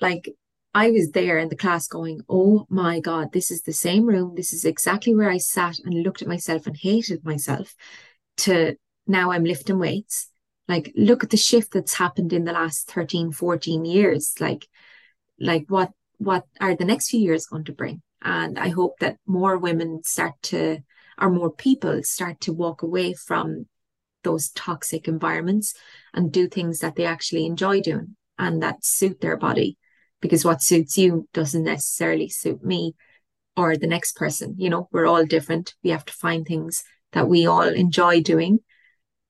[0.00, 0.28] like
[0.74, 4.34] I was there in the class going, Oh my God, this is the same room.
[4.34, 7.74] This is exactly where I sat and looked at myself and hated myself
[8.38, 8.76] to
[9.06, 10.28] now I'm lifting weights.
[10.68, 14.34] Like, look at the shift that's happened in the last 13, 14 years.
[14.40, 14.68] Like,
[15.40, 18.02] like what what are the next few years going to bring?
[18.22, 20.78] And I hope that more women start to
[21.20, 23.66] or more people start to walk away from
[24.24, 25.74] those toxic environments
[26.12, 28.16] and do things that they actually enjoy doing.
[28.38, 29.76] and that suit their body
[30.20, 32.94] because what suits you doesn't necessarily suit me
[33.56, 34.54] or the next person.
[34.58, 35.74] You know, we're all different.
[35.82, 38.60] We have to find things that we all enjoy doing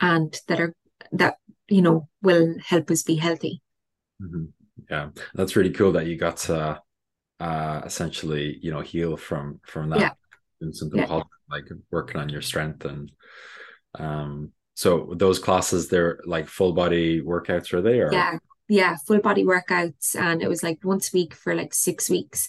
[0.00, 0.74] and that are
[1.12, 1.38] that
[1.68, 3.62] you know will help us be healthy.
[4.22, 4.44] Mm-hmm.
[4.90, 6.80] Yeah, that's really cool that you got to
[7.40, 10.00] uh, essentially, you know, heal from from that.
[10.00, 10.10] Yeah.
[10.60, 11.22] And something yeah.
[11.50, 13.10] like working on your strength and
[13.98, 18.38] um so those classes they're like full body workouts are they or yeah
[18.68, 22.48] yeah full body workouts and it was like once a week for like six weeks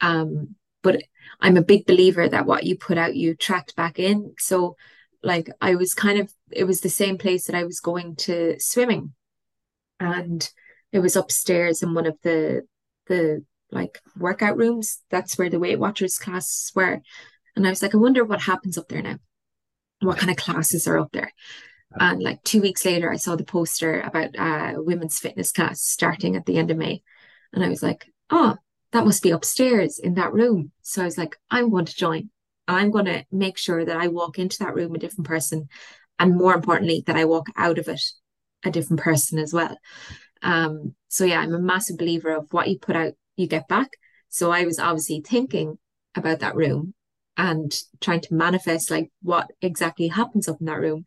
[0.00, 1.02] um but
[1.40, 4.76] i'm a big believer that what you put out you tracked back in so
[5.22, 8.56] like i was kind of it was the same place that i was going to
[8.58, 9.12] swimming
[9.98, 10.50] and
[10.92, 12.62] it was upstairs in one of the
[13.06, 17.00] the like workout rooms that's where the weight watchers classes were
[17.56, 19.16] and i was like i wonder what happens up there now
[20.00, 21.32] what kind of classes are up there
[21.98, 26.36] and like two weeks later, I saw the poster about uh, women's fitness class starting
[26.36, 27.02] at the end of May.
[27.52, 28.56] And I was like, oh,
[28.92, 30.70] that must be upstairs in that room.
[30.82, 32.30] So I was like, I'm going to join.
[32.74, 35.68] I'm going to make sure that I walk into that room a different person.
[36.18, 38.02] And more importantly, that I walk out of it
[38.64, 39.76] a different person as well.
[40.42, 43.90] Um, so yeah, I'm a massive believer of what you put out, you get back.
[44.28, 45.78] So I was obviously thinking
[46.14, 46.94] about that room
[47.36, 51.04] and trying to manifest like what exactly happens up in that room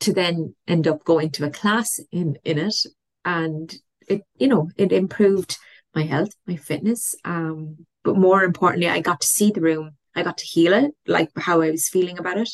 [0.00, 2.74] to then end up going to a class in in it
[3.24, 3.74] and
[4.08, 5.56] it you know it improved
[5.94, 10.22] my health my fitness um but more importantly i got to see the room i
[10.22, 12.50] got to heal it like how i was feeling about it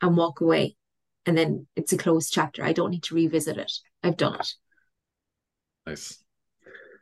[0.00, 0.76] and walk away.
[1.26, 2.64] And then it's a closed chapter.
[2.64, 3.72] I don't need to revisit it.
[4.02, 4.54] I've done it.
[5.86, 6.22] Nice.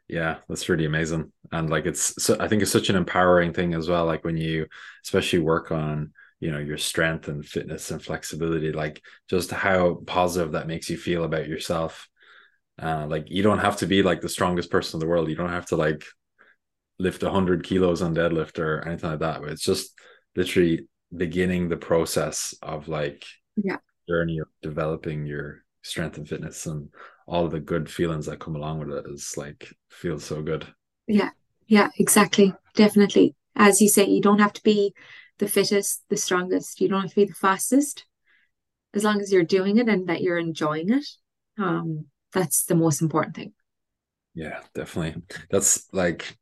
[0.08, 1.32] Yeah that's really amazing.
[1.52, 4.36] And like it's so i think it's such an empowering thing as well like when
[4.36, 4.66] you
[5.04, 10.52] especially work on you know your strength and fitness and flexibility like just how positive
[10.52, 12.08] that makes you feel about yourself.
[12.80, 15.28] Uh, like you don't have to be like the strongest person in the world.
[15.28, 16.04] You don't have to like
[16.98, 19.98] lift 100 kilos on deadlift or anything like that but it's just
[20.34, 20.86] literally
[21.16, 23.24] beginning the process of like
[23.56, 23.76] yeah
[24.08, 26.88] journey of developing your strength and fitness and
[27.26, 30.66] all the good feelings that come along with it is like feels so good
[31.06, 31.30] yeah
[31.68, 34.92] yeah exactly definitely as you say you don't have to be
[35.38, 36.80] the fittest, the strongest.
[36.80, 38.06] You don't have to be the fastest.
[38.94, 41.06] As long as you're doing it and that you're enjoying it,
[41.58, 43.52] um, that's the most important thing.
[44.34, 45.22] Yeah, definitely.
[45.50, 46.36] That's like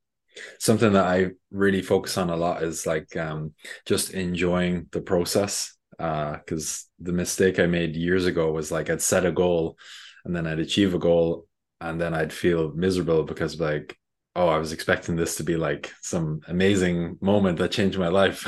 [0.58, 3.54] something that I really focus on a lot is like um,
[3.86, 5.76] just enjoying the process.
[5.96, 9.78] Because uh, the mistake I made years ago was like I'd set a goal
[10.24, 11.46] and then I'd achieve a goal
[11.80, 13.96] and then I'd feel miserable because like
[14.36, 18.44] oh, I was expecting this to be like some amazing moment that changed my life.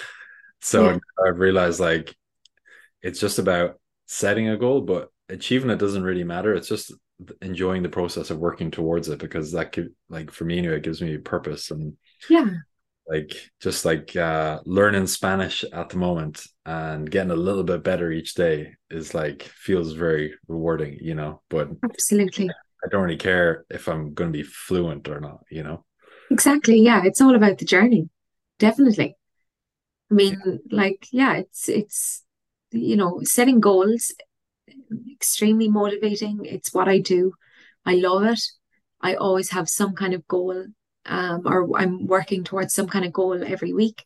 [0.60, 0.98] so yeah.
[1.26, 2.14] I've realized like
[3.02, 6.54] it's just about setting a goal, but achieving it doesn't really matter.
[6.54, 6.92] It's just
[7.42, 10.82] enjoying the process of working towards it because that could like for me anyway, it
[10.82, 11.94] gives me purpose and
[12.28, 12.48] yeah.
[13.08, 18.12] Like just like uh learning Spanish at the moment and getting a little bit better
[18.12, 21.42] each day is like feels very rewarding, you know.
[21.48, 22.50] But absolutely
[22.84, 25.84] I don't really care if I'm going to be fluent or not, you know?
[26.30, 26.80] Exactly.
[26.80, 27.02] Yeah.
[27.04, 28.08] It's all about the journey.
[28.58, 29.16] Definitely.
[30.10, 30.54] I mean, yeah.
[30.70, 32.24] like, yeah, it's, it's,
[32.70, 34.12] you know, setting goals,
[35.12, 36.44] extremely motivating.
[36.44, 37.32] It's what I do.
[37.84, 38.40] I love it.
[39.00, 40.66] I always have some kind of goal,
[41.06, 44.04] um, or I'm working towards some kind of goal every week.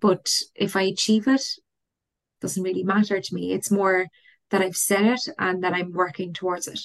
[0.00, 1.46] But if I achieve it,
[2.40, 3.52] doesn't really matter to me.
[3.52, 4.06] It's more
[4.50, 6.80] that I've set it and that I'm working towards it.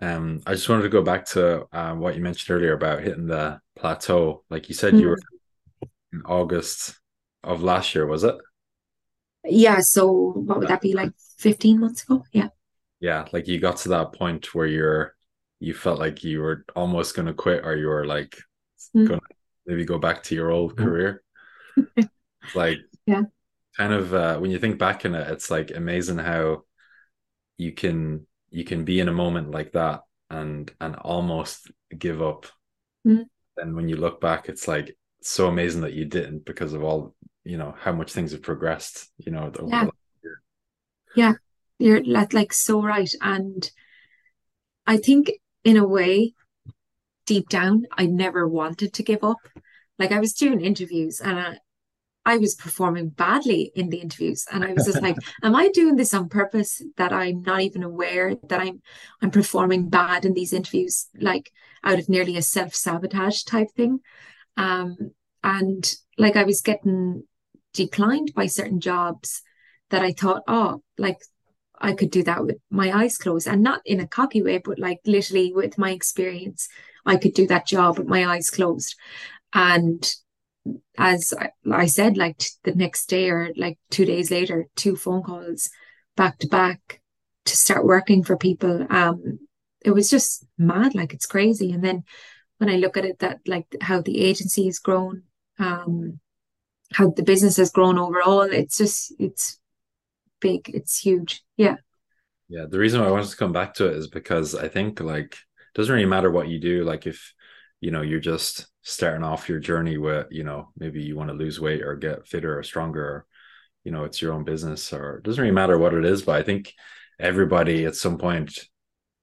[0.00, 3.26] Um, I just wanted to go back to uh, what you mentioned earlier about hitting
[3.26, 4.44] the plateau.
[4.50, 5.00] Like you said, mm.
[5.00, 5.18] you were
[5.80, 5.88] hmm.
[6.18, 6.98] in August
[7.42, 8.34] of last year, was it?
[9.46, 9.78] Yeah.
[9.80, 11.12] So what would that be like?
[11.38, 12.24] Fifteen months ago?
[12.32, 12.48] Yeah.
[12.98, 15.14] Yeah, like you got to that point where you're,
[15.60, 18.36] you felt like you were almost going to quit, or you were like
[18.96, 19.06] mm.
[19.06, 19.26] going to
[19.66, 20.84] maybe go back to your old hmm.
[20.84, 21.22] career.
[22.54, 23.24] like, yeah,
[23.76, 26.62] kind of uh, when you think back in it, it's like amazing how
[27.58, 32.46] you can you can be in a moment like that and and almost give up
[33.06, 33.24] mm.
[33.56, 37.14] and when you look back it's like so amazing that you didn't because of all
[37.46, 39.86] you know how much things have progressed you know yeah.
[41.14, 41.32] yeah
[41.78, 43.70] you're like, like so right and
[44.86, 45.30] i think
[45.64, 46.32] in a way
[47.24, 49.38] deep down i never wanted to give up
[49.98, 51.58] like i was doing interviews and I,
[52.28, 54.46] I was performing badly in the interviews.
[54.52, 57.84] And I was just like, am I doing this on purpose that I'm not even
[57.84, 58.82] aware that I'm
[59.22, 61.52] I'm performing bad in these interviews, like
[61.84, 64.00] out of nearly a self-sabotage type thing.
[64.56, 65.12] Um,
[65.44, 67.22] and like I was getting
[67.76, 69.42] declined by certain jobs
[69.90, 71.18] that I thought, oh, like
[71.78, 74.78] I could do that with my eyes closed and not in a cocky way, but
[74.78, 76.68] like literally with my experience,
[77.04, 78.96] I could do that job with my eyes closed.
[79.52, 80.12] And
[80.98, 81.32] as
[81.70, 85.70] I said, like the next day or like two days later, two phone calls
[86.16, 87.00] back to back
[87.44, 88.86] to start working for people.
[88.90, 89.38] Um,
[89.84, 91.72] it was just mad, like it's crazy.
[91.72, 92.04] And then
[92.58, 95.22] when I look at it, that like how the agency has grown,
[95.58, 96.18] um,
[96.92, 99.58] how the business has grown overall, it's just it's
[100.40, 101.42] big, it's huge.
[101.56, 101.76] Yeah.
[102.48, 102.66] Yeah.
[102.68, 105.74] The reason I wanted to come back to it is because I think like it
[105.74, 106.84] doesn't really matter what you do.
[106.84, 107.34] Like if
[107.80, 111.36] you know you're just starting off your journey with you know maybe you want to
[111.36, 113.26] lose weight or get fitter or stronger or
[113.84, 116.36] you know it's your own business or it doesn't really matter what it is but
[116.36, 116.72] i think
[117.18, 118.58] everybody at some point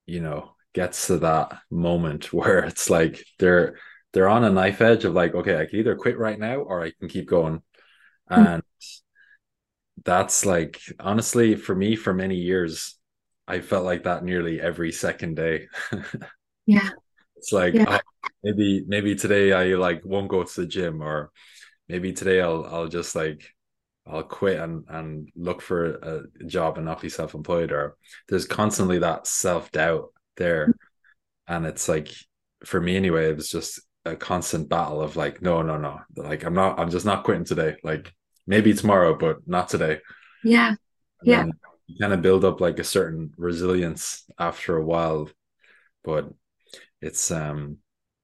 [0.06, 3.78] you know gets to that moment where it's like they're
[4.14, 6.84] they're on a knife edge of like okay i can either quit right now or
[6.84, 7.62] i can keep going
[8.32, 8.46] mm-hmm.
[8.46, 8.64] and
[10.04, 12.98] that's like honestly for me for many years
[13.48, 15.68] i felt like that nearly every second day
[16.66, 16.90] yeah
[17.44, 17.86] it's like yeah.
[17.90, 21.32] oh, maybe maybe today I like won't go to the gym or
[21.90, 23.44] maybe today I'll I'll just like
[24.08, 27.98] I'll quit and and look for a job and not be self-employed or
[28.30, 31.54] there's constantly that self-doubt there mm-hmm.
[31.54, 32.10] and it's like
[32.66, 36.44] for me anyway it was just a constant battle of like no no no like
[36.44, 37.78] I'm not I'm just not quitting today.
[37.84, 38.14] Like
[38.46, 40.00] maybe tomorrow but not today.
[40.44, 40.70] Yeah.
[40.70, 40.78] And
[41.24, 41.46] yeah.
[41.88, 45.30] you kind of build up like a certain resilience after a while.
[46.04, 46.30] But
[47.02, 47.78] it's um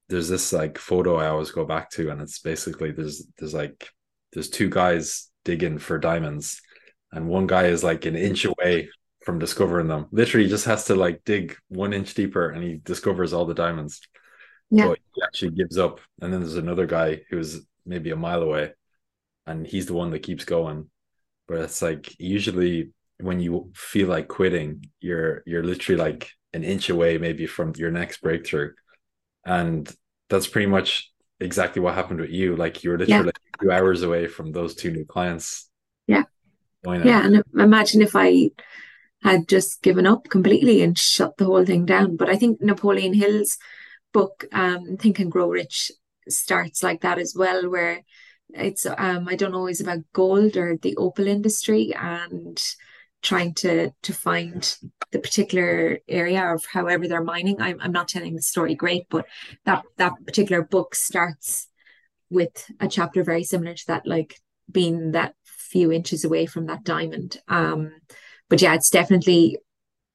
[0.09, 3.87] there's this like photo I always go back to, and it's basically there's there's like
[4.33, 6.61] there's two guys digging for diamonds,
[7.11, 8.89] and one guy is like an inch away
[9.23, 10.07] from discovering them.
[10.11, 14.01] Literally, just has to like dig one inch deeper, and he discovers all the diamonds.
[14.69, 14.87] Yeah.
[14.87, 18.73] But he actually gives up, and then there's another guy who's maybe a mile away,
[19.45, 20.89] and he's the one that keeps going.
[21.47, 26.89] But it's like usually when you feel like quitting, you're you're literally like an inch
[26.89, 28.71] away maybe from your next breakthrough
[29.45, 29.93] and
[30.29, 33.61] that's pretty much exactly what happened with you like you were literally yeah.
[33.61, 35.69] two hours away from those two new clients
[36.07, 36.23] yeah
[36.85, 38.49] yeah and imagine if i
[39.21, 43.13] had just given up completely and shut the whole thing down but i think napoleon
[43.13, 43.57] hill's
[44.13, 45.91] book um think and grow rich
[46.27, 48.01] starts like that as well where
[48.53, 52.61] it's um i don't know is about gold or the opal industry and
[53.21, 54.77] trying to to find
[55.11, 57.61] the particular area of however they're mining.
[57.61, 59.25] I'm, I'm not telling the story great, but
[59.65, 61.67] that that particular book starts
[62.29, 64.39] with a chapter very similar to that, like
[64.71, 67.37] being that few inches away from that diamond.
[67.47, 67.91] Um,
[68.49, 69.57] but yeah, it's definitely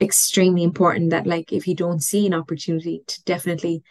[0.00, 3.82] extremely important that like if you don't see an opportunity to definitely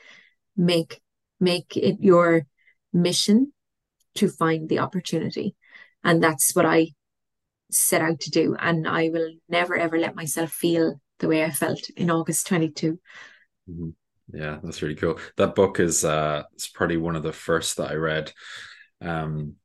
[0.56, 1.02] make
[1.40, 2.46] make it your
[2.92, 3.52] mission
[4.16, 5.56] to find the opportunity.
[6.04, 6.90] And that's what I
[7.72, 8.56] set out to do.
[8.60, 13.00] And I will never, ever let myself feel the way I felt in August 22.
[13.70, 13.90] Mm-hmm.
[14.34, 15.20] Yeah, that's really cool.
[15.38, 18.32] That book is uh it's probably one of the first that I read.
[19.02, 19.56] Um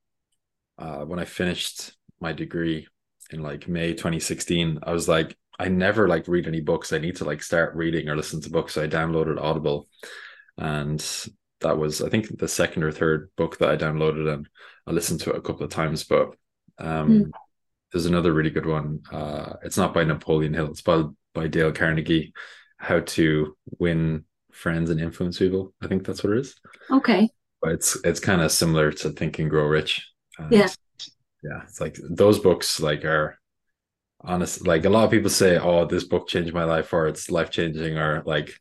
[0.79, 2.89] uh when I finished my degree
[3.31, 6.93] in like May 2016, I was like, I never like read any books.
[6.93, 8.75] I need to like start reading or listen to books.
[8.75, 9.89] So I downloaded Audible
[10.57, 11.05] and
[11.61, 14.49] that was I think the second or third book that I downloaded and
[14.87, 16.35] I listened to it a couple of times, but
[16.79, 17.31] um mm
[17.93, 19.01] there's another really good one.
[19.11, 20.71] Uh, it's not by Napoleon Hill.
[20.71, 21.05] It's by
[21.35, 22.33] by Dale Carnegie.
[22.77, 25.73] How to win friends and influence people.
[25.83, 26.55] I think that's what it is.
[26.91, 27.29] Okay.
[27.61, 30.07] But it's it's kind of similar to Think and Grow Rich.
[30.39, 30.69] And yeah.
[31.43, 33.39] Yeah, it's like those books like are
[34.21, 34.67] honest.
[34.67, 37.51] Like a lot of people say, "Oh, this book changed my life," or "It's life
[37.51, 38.59] changing," or like.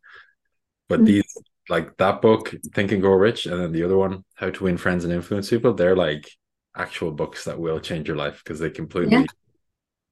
[0.90, 1.06] But mm-hmm.
[1.06, 1.38] these
[1.70, 4.78] like that book, Think and Grow Rich, and then the other one, How to Win
[4.78, 5.74] Friends and Influence People.
[5.74, 6.30] They're like
[6.78, 9.26] actual books that will change your life because they completely yeah.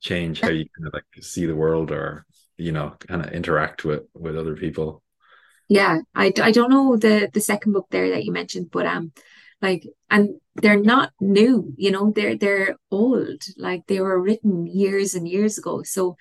[0.01, 2.25] change how you kind of like see the world or
[2.57, 5.03] you know kind of interact with with other people
[5.67, 9.11] yeah i, I don't know the the second book there that you mentioned but um
[9.61, 15.15] like and they're not new you know they're they're old like they were written years
[15.15, 16.15] and years ago so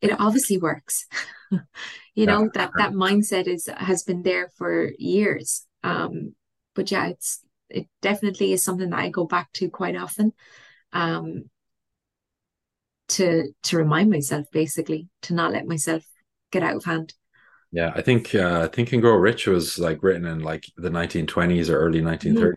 [0.00, 1.06] it obviously works
[2.14, 6.34] you know that that mindset is has been there for years um
[6.74, 10.32] but yeah it's it definitely is something that I go back to quite often.
[10.92, 11.50] Um,
[13.08, 16.04] to to remind myself basically to not let myself
[16.50, 17.14] get out of hand.
[17.70, 21.68] Yeah, I think uh Think and Grow Rich was like written in like the 1920s
[21.68, 22.56] or early 1930s.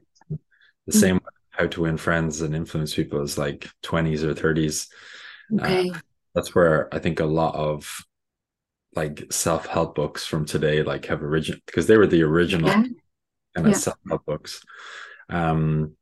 [0.89, 0.99] The mm-hmm.
[0.99, 1.19] same
[1.51, 4.87] how to win friends and influence people is like 20s or 30s.
[5.53, 5.89] Okay.
[5.89, 5.99] Uh,
[6.33, 8.05] that's where I think a lot of
[8.95, 12.83] like self-help books from today like have origin because they were the original yeah
[13.55, 13.79] kind of yeah.
[13.79, 14.63] self-help books.
[15.29, 15.95] Um,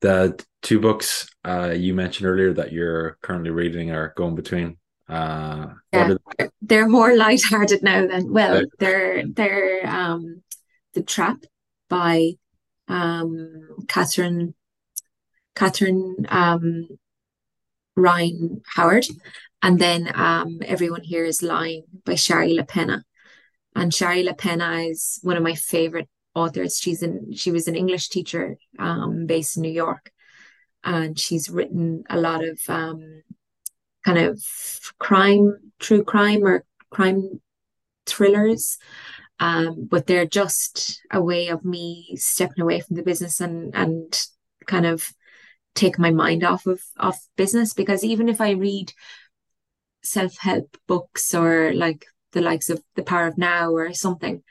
[0.00, 4.76] the two books uh, you mentioned earlier that you're currently reading are going between.
[5.08, 10.42] Uh, yeah, they- they're more light-hearted now than well, they're they're um
[10.94, 11.44] The Trap
[11.88, 12.32] by
[12.88, 14.54] um Catherine
[15.54, 16.88] Catherine um
[17.96, 19.06] Ryan Howard,
[19.62, 23.02] and then um Everyone Here is Lying by Shari LaPena.
[23.76, 26.78] And Shari LaPena is one of my favorite authors.
[26.78, 30.10] She's in she was an English teacher um based in New York,
[30.82, 33.22] and she's written a lot of um
[34.04, 34.44] kind of
[34.98, 37.40] crime, true crime or crime
[38.06, 38.78] thrillers.
[39.40, 44.26] Um, but they're just a way of me stepping away from the business and and
[44.66, 45.12] kind of
[45.74, 48.92] take my mind off of off business because even if I read
[50.02, 54.42] self-help books or like the likes of The Power of Now or something,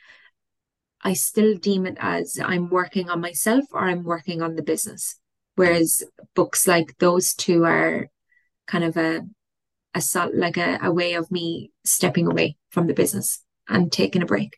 [1.01, 5.19] I still deem it as I'm working on myself or I'm working on the business.
[5.55, 6.03] Whereas
[6.33, 8.09] books like those two are
[8.67, 9.21] kind of a
[9.93, 10.01] a
[10.33, 14.57] like a, a way of me stepping away from the business and taking a break.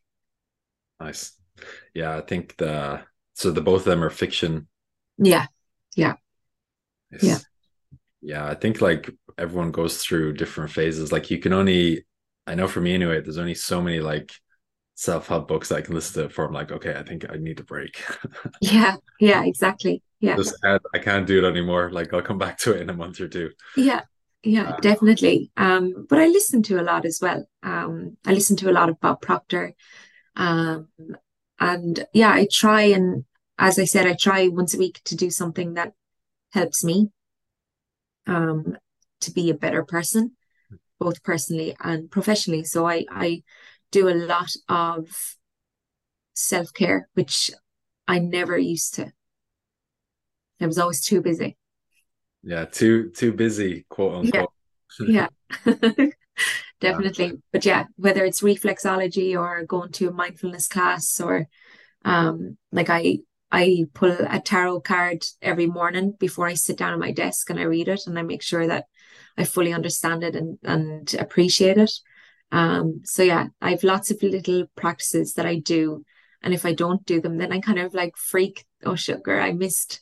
[0.99, 1.33] Nice.
[1.93, 3.01] Yeah, I think the
[3.33, 4.67] so the both of them are fiction.
[5.17, 5.47] Yeah.
[5.95, 6.15] Yeah.
[7.21, 7.39] Yeah.
[8.21, 11.11] Yeah, I think like everyone goes through different phases.
[11.11, 12.05] Like you can only
[12.47, 14.31] I know for me anyway, there's only so many like
[14.95, 17.59] self-help books that I can listen to for I'm like, okay, I think I need
[17.59, 18.03] a break.
[18.61, 20.01] yeah, yeah, exactly.
[20.19, 20.37] Yeah.
[20.37, 21.91] Just, I can't do it anymore.
[21.91, 23.51] Like I'll come back to it in a month or two.
[23.75, 24.01] Yeah,
[24.43, 25.51] yeah, uh, definitely.
[25.57, 27.45] Um, but I listen to a lot as well.
[27.61, 29.73] Um, I listen to a lot of Bob Proctor.
[30.35, 30.89] Um,
[31.59, 33.25] and yeah, I try and
[33.57, 35.93] as I said, I try once a week to do something that
[36.53, 37.09] helps me
[38.27, 38.77] um
[39.21, 40.31] to be a better person,
[40.99, 42.63] both personally and professionally.
[42.63, 43.43] So I I
[43.91, 45.35] do a lot of
[46.33, 47.51] self-care, which
[48.07, 49.13] I never used to.
[50.59, 51.57] I was always too busy
[52.45, 54.51] yeah too too busy quote unquote
[54.99, 55.27] yeah,
[55.65, 56.07] yeah.
[56.91, 57.25] definitely.
[57.25, 57.31] Yeah.
[57.51, 61.47] but yeah whether it's reflexology or going to a mindfulness class or
[62.03, 63.19] um like i
[63.51, 67.59] i pull a tarot card every morning before i sit down at my desk and
[67.59, 68.85] i read it and i make sure that
[69.37, 71.91] i fully understand it and and appreciate it.
[72.51, 76.03] Um so yeah i have lots of little practices that i do.
[76.41, 78.65] And if i don't do them then i kind of like freak.
[78.85, 80.01] Oh sugar i missed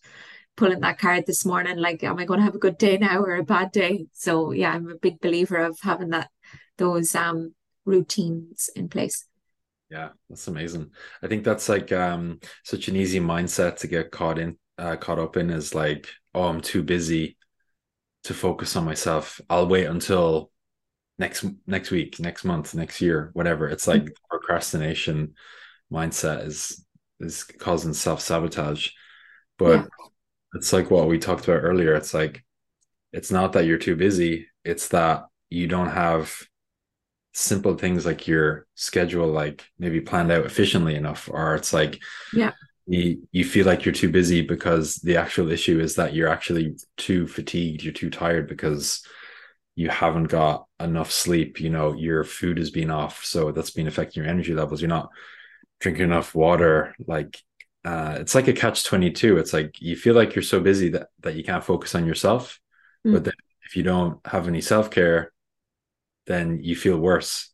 [0.55, 1.77] pulling that card this morning.
[1.77, 4.05] Like am i going to have a good day now or a bad day?
[4.13, 6.29] So yeah i'm a big believer of having that
[6.77, 7.53] those um
[7.85, 9.25] routines in place.
[9.89, 10.91] Yeah that's amazing.
[11.21, 15.19] I think that's like um such an easy mindset to get caught in uh, caught
[15.19, 17.37] up in is like oh i'm too busy
[18.23, 19.39] to focus on myself.
[19.49, 20.51] I'll wait until
[21.19, 23.69] next next week next month next year whatever.
[23.69, 24.27] It's like mm-hmm.
[24.29, 25.35] procrastination
[25.91, 26.85] mindset is
[27.19, 28.89] is causing self-sabotage.
[29.57, 29.85] But yeah.
[30.55, 31.93] it's like what we talked about earlier.
[31.93, 32.43] It's like
[33.11, 36.35] it's not that you're too busy, it's that you don't have
[37.33, 41.99] simple things like your schedule like maybe planned out efficiently enough or it's like
[42.31, 42.51] yeah.
[42.85, 46.75] you, you feel like you're too busy because the actual issue is that you're actually
[46.97, 49.03] too fatigued you're too tired because
[49.75, 53.87] you haven't got enough sleep you know your food has been off so that's been
[53.87, 54.79] affecting your energy levels.
[54.79, 55.09] You're not
[55.79, 57.41] drinking enough water like
[57.83, 61.07] uh, it's like a catch 22 it's like you feel like you're so busy that
[61.19, 62.61] that you can't focus on yourself
[63.05, 63.11] mm.
[63.11, 63.33] but then
[63.65, 65.32] if you don't have any self-care
[66.25, 67.51] then you feel worse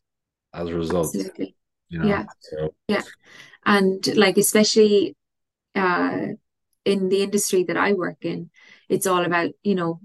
[0.52, 1.56] as a result Absolutely.
[1.88, 2.74] you know yeah so.
[2.88, 3.02] yeah
[3.66, 5.16] and like especially
[5.74, 6.26] uh
[6.84, 8.50] in the industry that i work in
[8.88, 10.00] it's all about you know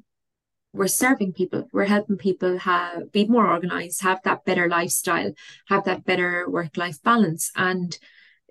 [0.74, 5.32] we're serving people we're helping people have be more organized have that better lifestyle
[5.70, 7.98] have that better work life balance and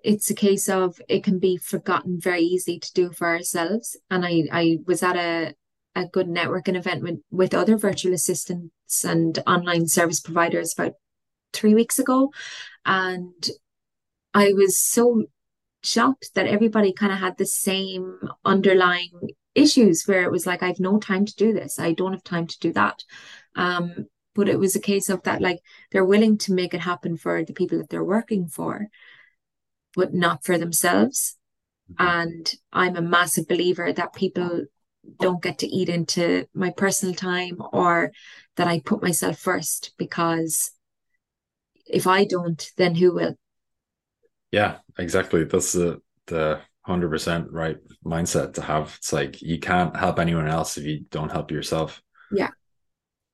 [0.05, 3.97] it's a case of it can be forgotten very easy to do for ourselves.
[4.11, 5.55] And I, I was at a,
[5.95, 10.95] a good networking event with, with other virtual assistants and online service providers about
[11.53, 12.33] three weeks ago.
[12.85, 13.49] And
[14.33, 15.25] I was so
[15.83, 19.11] shocked that everybody kind of had the same underlying
[19.55, 21.79] issues where it was like, I've no time to do this.
[21.79, 23.05] I don't have time to do that.
[23.55, 25.61] Um, but it was a case of that, like,
[25.93, 28.89] they're willing to make it happen for the people that they're working for
[29.95, 31.37] but not for themselves.
[31.93, 32.07] Mm-hmm.
[32.07, 34.65] And I'm a massive believer that people
[35.21, 38.13] don't get to eat into my personal time or
[38.57, 40.71] that I put myself first because
[41.87, 43.37] if I don't, then who will?
[44.51, 45.45] Yeah, exactly.
[45.45, 48.95] That's the the hundred percent right mindset to have.
[48.99, 52.03] It's like you can't help anyone else if you don't help yourself.
[52.31, 52.51] Yeah.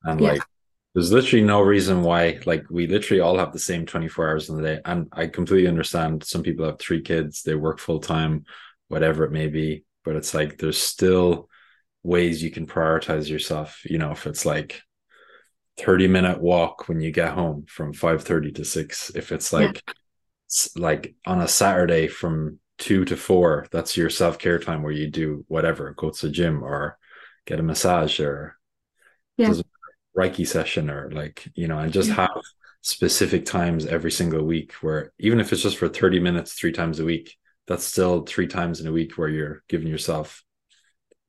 [0.03, 0.31] And yeah.
[0.33, 0.41] like
[0.93, 4.57] there's literally no reason why like we literally all have the same 24 hours in
[4.57, 8.43] the day and i completely understand some people have three kids they work full time
[8.89, 11.47] whatever it may be but it's like there's still
[12.03, 14.81] ways you can prioritize yourself you know if it's like
[15.79, 19.93] 30 minute walk when you get home from 5:30 to 6 if it's like yeah.
[20.75, 25.45] like on a Saturday from 2 to 4 that's your self-care time where you do
[25.47, 26.97] whatever go to the gym or
[27.45, 28.57] get a massage or
[29.37, 29.51] yeah.
[29.51, 32.15] a reiki session or like you know and just yeah.
[32.15, 32.41] have
[32.81, 36.99] specific times every single week where even if it's just for 30 minutes three times
[36.99, 37.37] a week
[37.67, 40.43] that's still three times in a week where you're giving yourself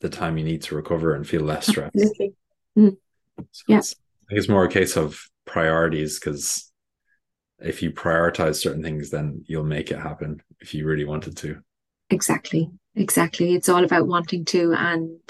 [0.02, 1.96] the time you need to recover and feel less stressed.
[2.76, 2.96] Mm.
[3.50, 3.78] So yeah.
[3.78, 3.96] I think
[4.30, 6.70] it's more a case of priorities because
[7.58, 11.60] if you prioritize certain things, then you'll make it happen if you really wanted to.
[12.10, 12.70] Exactly.
[12.94, 13.54] Exactly.
[13.54, 14.74] It's all about wanting to.
[14.74, 15.20] And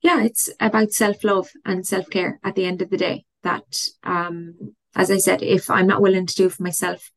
[0.00, 3.24] yeah, it's about self love and self care at the end of the day.
[3.42, 7.10] That, um, as I said, if I'm not willing to do for myself,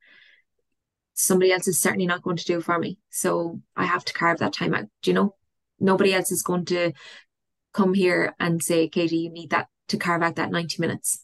[1.13, 2.97] somebody else is certainly not going to do for me.
[3.09, 4.85] So I have to carve that time out.
[5.01, 5.35] Do you know?
[5.80, 6.93] Nobody else is going to
[7.73, 11.23] come here and say, Katie, you need that to carve out that 90 minutes.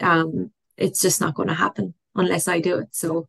[0.00, 2.88] Um, it's just not going to happen unless I do it.
[2.92, 3.28] So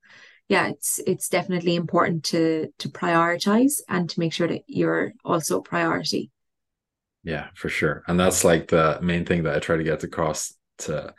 [0.50, 5.60] yeah, it's it's definitely important to to prioritize and to make sure that you're also
[5.60, 6.32] a priority.
[7.24, 8.04] Yeah, for sure.
[8.08, 11.14] And that's like the main thing that I try to get across to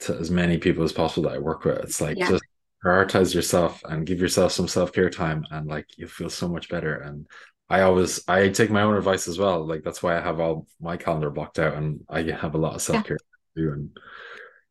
[0.00, 1.78] to as many people as possible that I work with.
[1.78, 2.30] It's like yeah.
[2.30, 2.44] just
[2.84, 6.96] prioritize yourself and give yourself some self-care time and like you'll feel so much better
[6.96, 7.26] and
[7.74, 10.66] i always i take my own advice as well like that's why i have all
[10.80, 13.18] my calendar blocked out and i have a lot of self-care
[13.56, 13.62] yeah.
[13.62, 13.90] to do and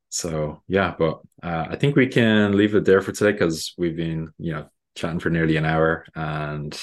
[0.09, 3.95] so yeah but uh, i think we can leave it there for today because we've
[3.95, 6.79] been you know chatting for nearly an hour and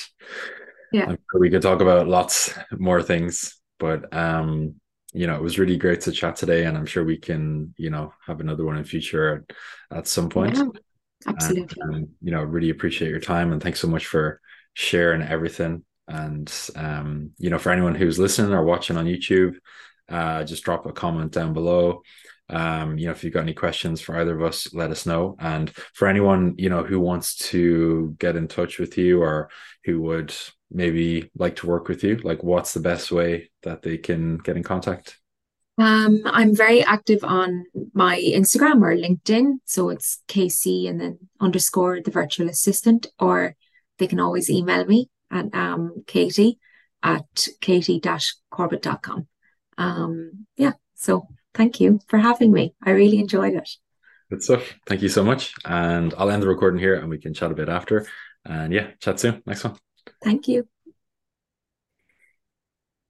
[0.93, 4.75] yeah sure we could talk about lots more things but um
[5.13, 7.91] you know it was really great to chat today and i'm sure we can you
[7.91, 9.47] know have another one in future
[9.91, 10.65] at, at some point yeah.
[11.27, 11.77] Absolutely.
[11.81, 14.41] And, um, you know, really appreciate your time and thanks so much for
[14.75, 15.85] sharing everything.
[16.11, 19.55] And um, you know, for anyone who's listening or watching on YouTube,
[20.09, 22.03] uh, just drop a comment down below.
[22.49, 25.37] Um, you know, if you've got any questions for either of us, let us know.
[25.39, 29.51] And for anyone, you know, who wants to get in touch with you or
[29.85, 30.35] who would
[30.69, 34.57] maybe like to work with you, like what's the best way that they can get
[34.57, 35.17] in contact?
[35.79, 39.61] Um, I'm very active on my Instagram or LinkedIn.
[39.65, 43.55] So it's KC and then underscore the virtual assistant, or
[43.99, 46.59] they can always email me at um, Katie
[47.03, 49.27] at katie-corbett.com.
[49.79, 52.75] Um, yeah, so thank you for having me.
[52.83, 53.71] I really enjoyed it.
[54.29, 54.75] Good stuff.
[54.87, 55.55] Thank you so much.
[55.65, 58.07] And I'll end the recording here and we can chat a bit after.
[58.45, 59.43] And yeah, chat soon.
[59.47, 59.77] Next one.
[60.23, 60.69] Thank you.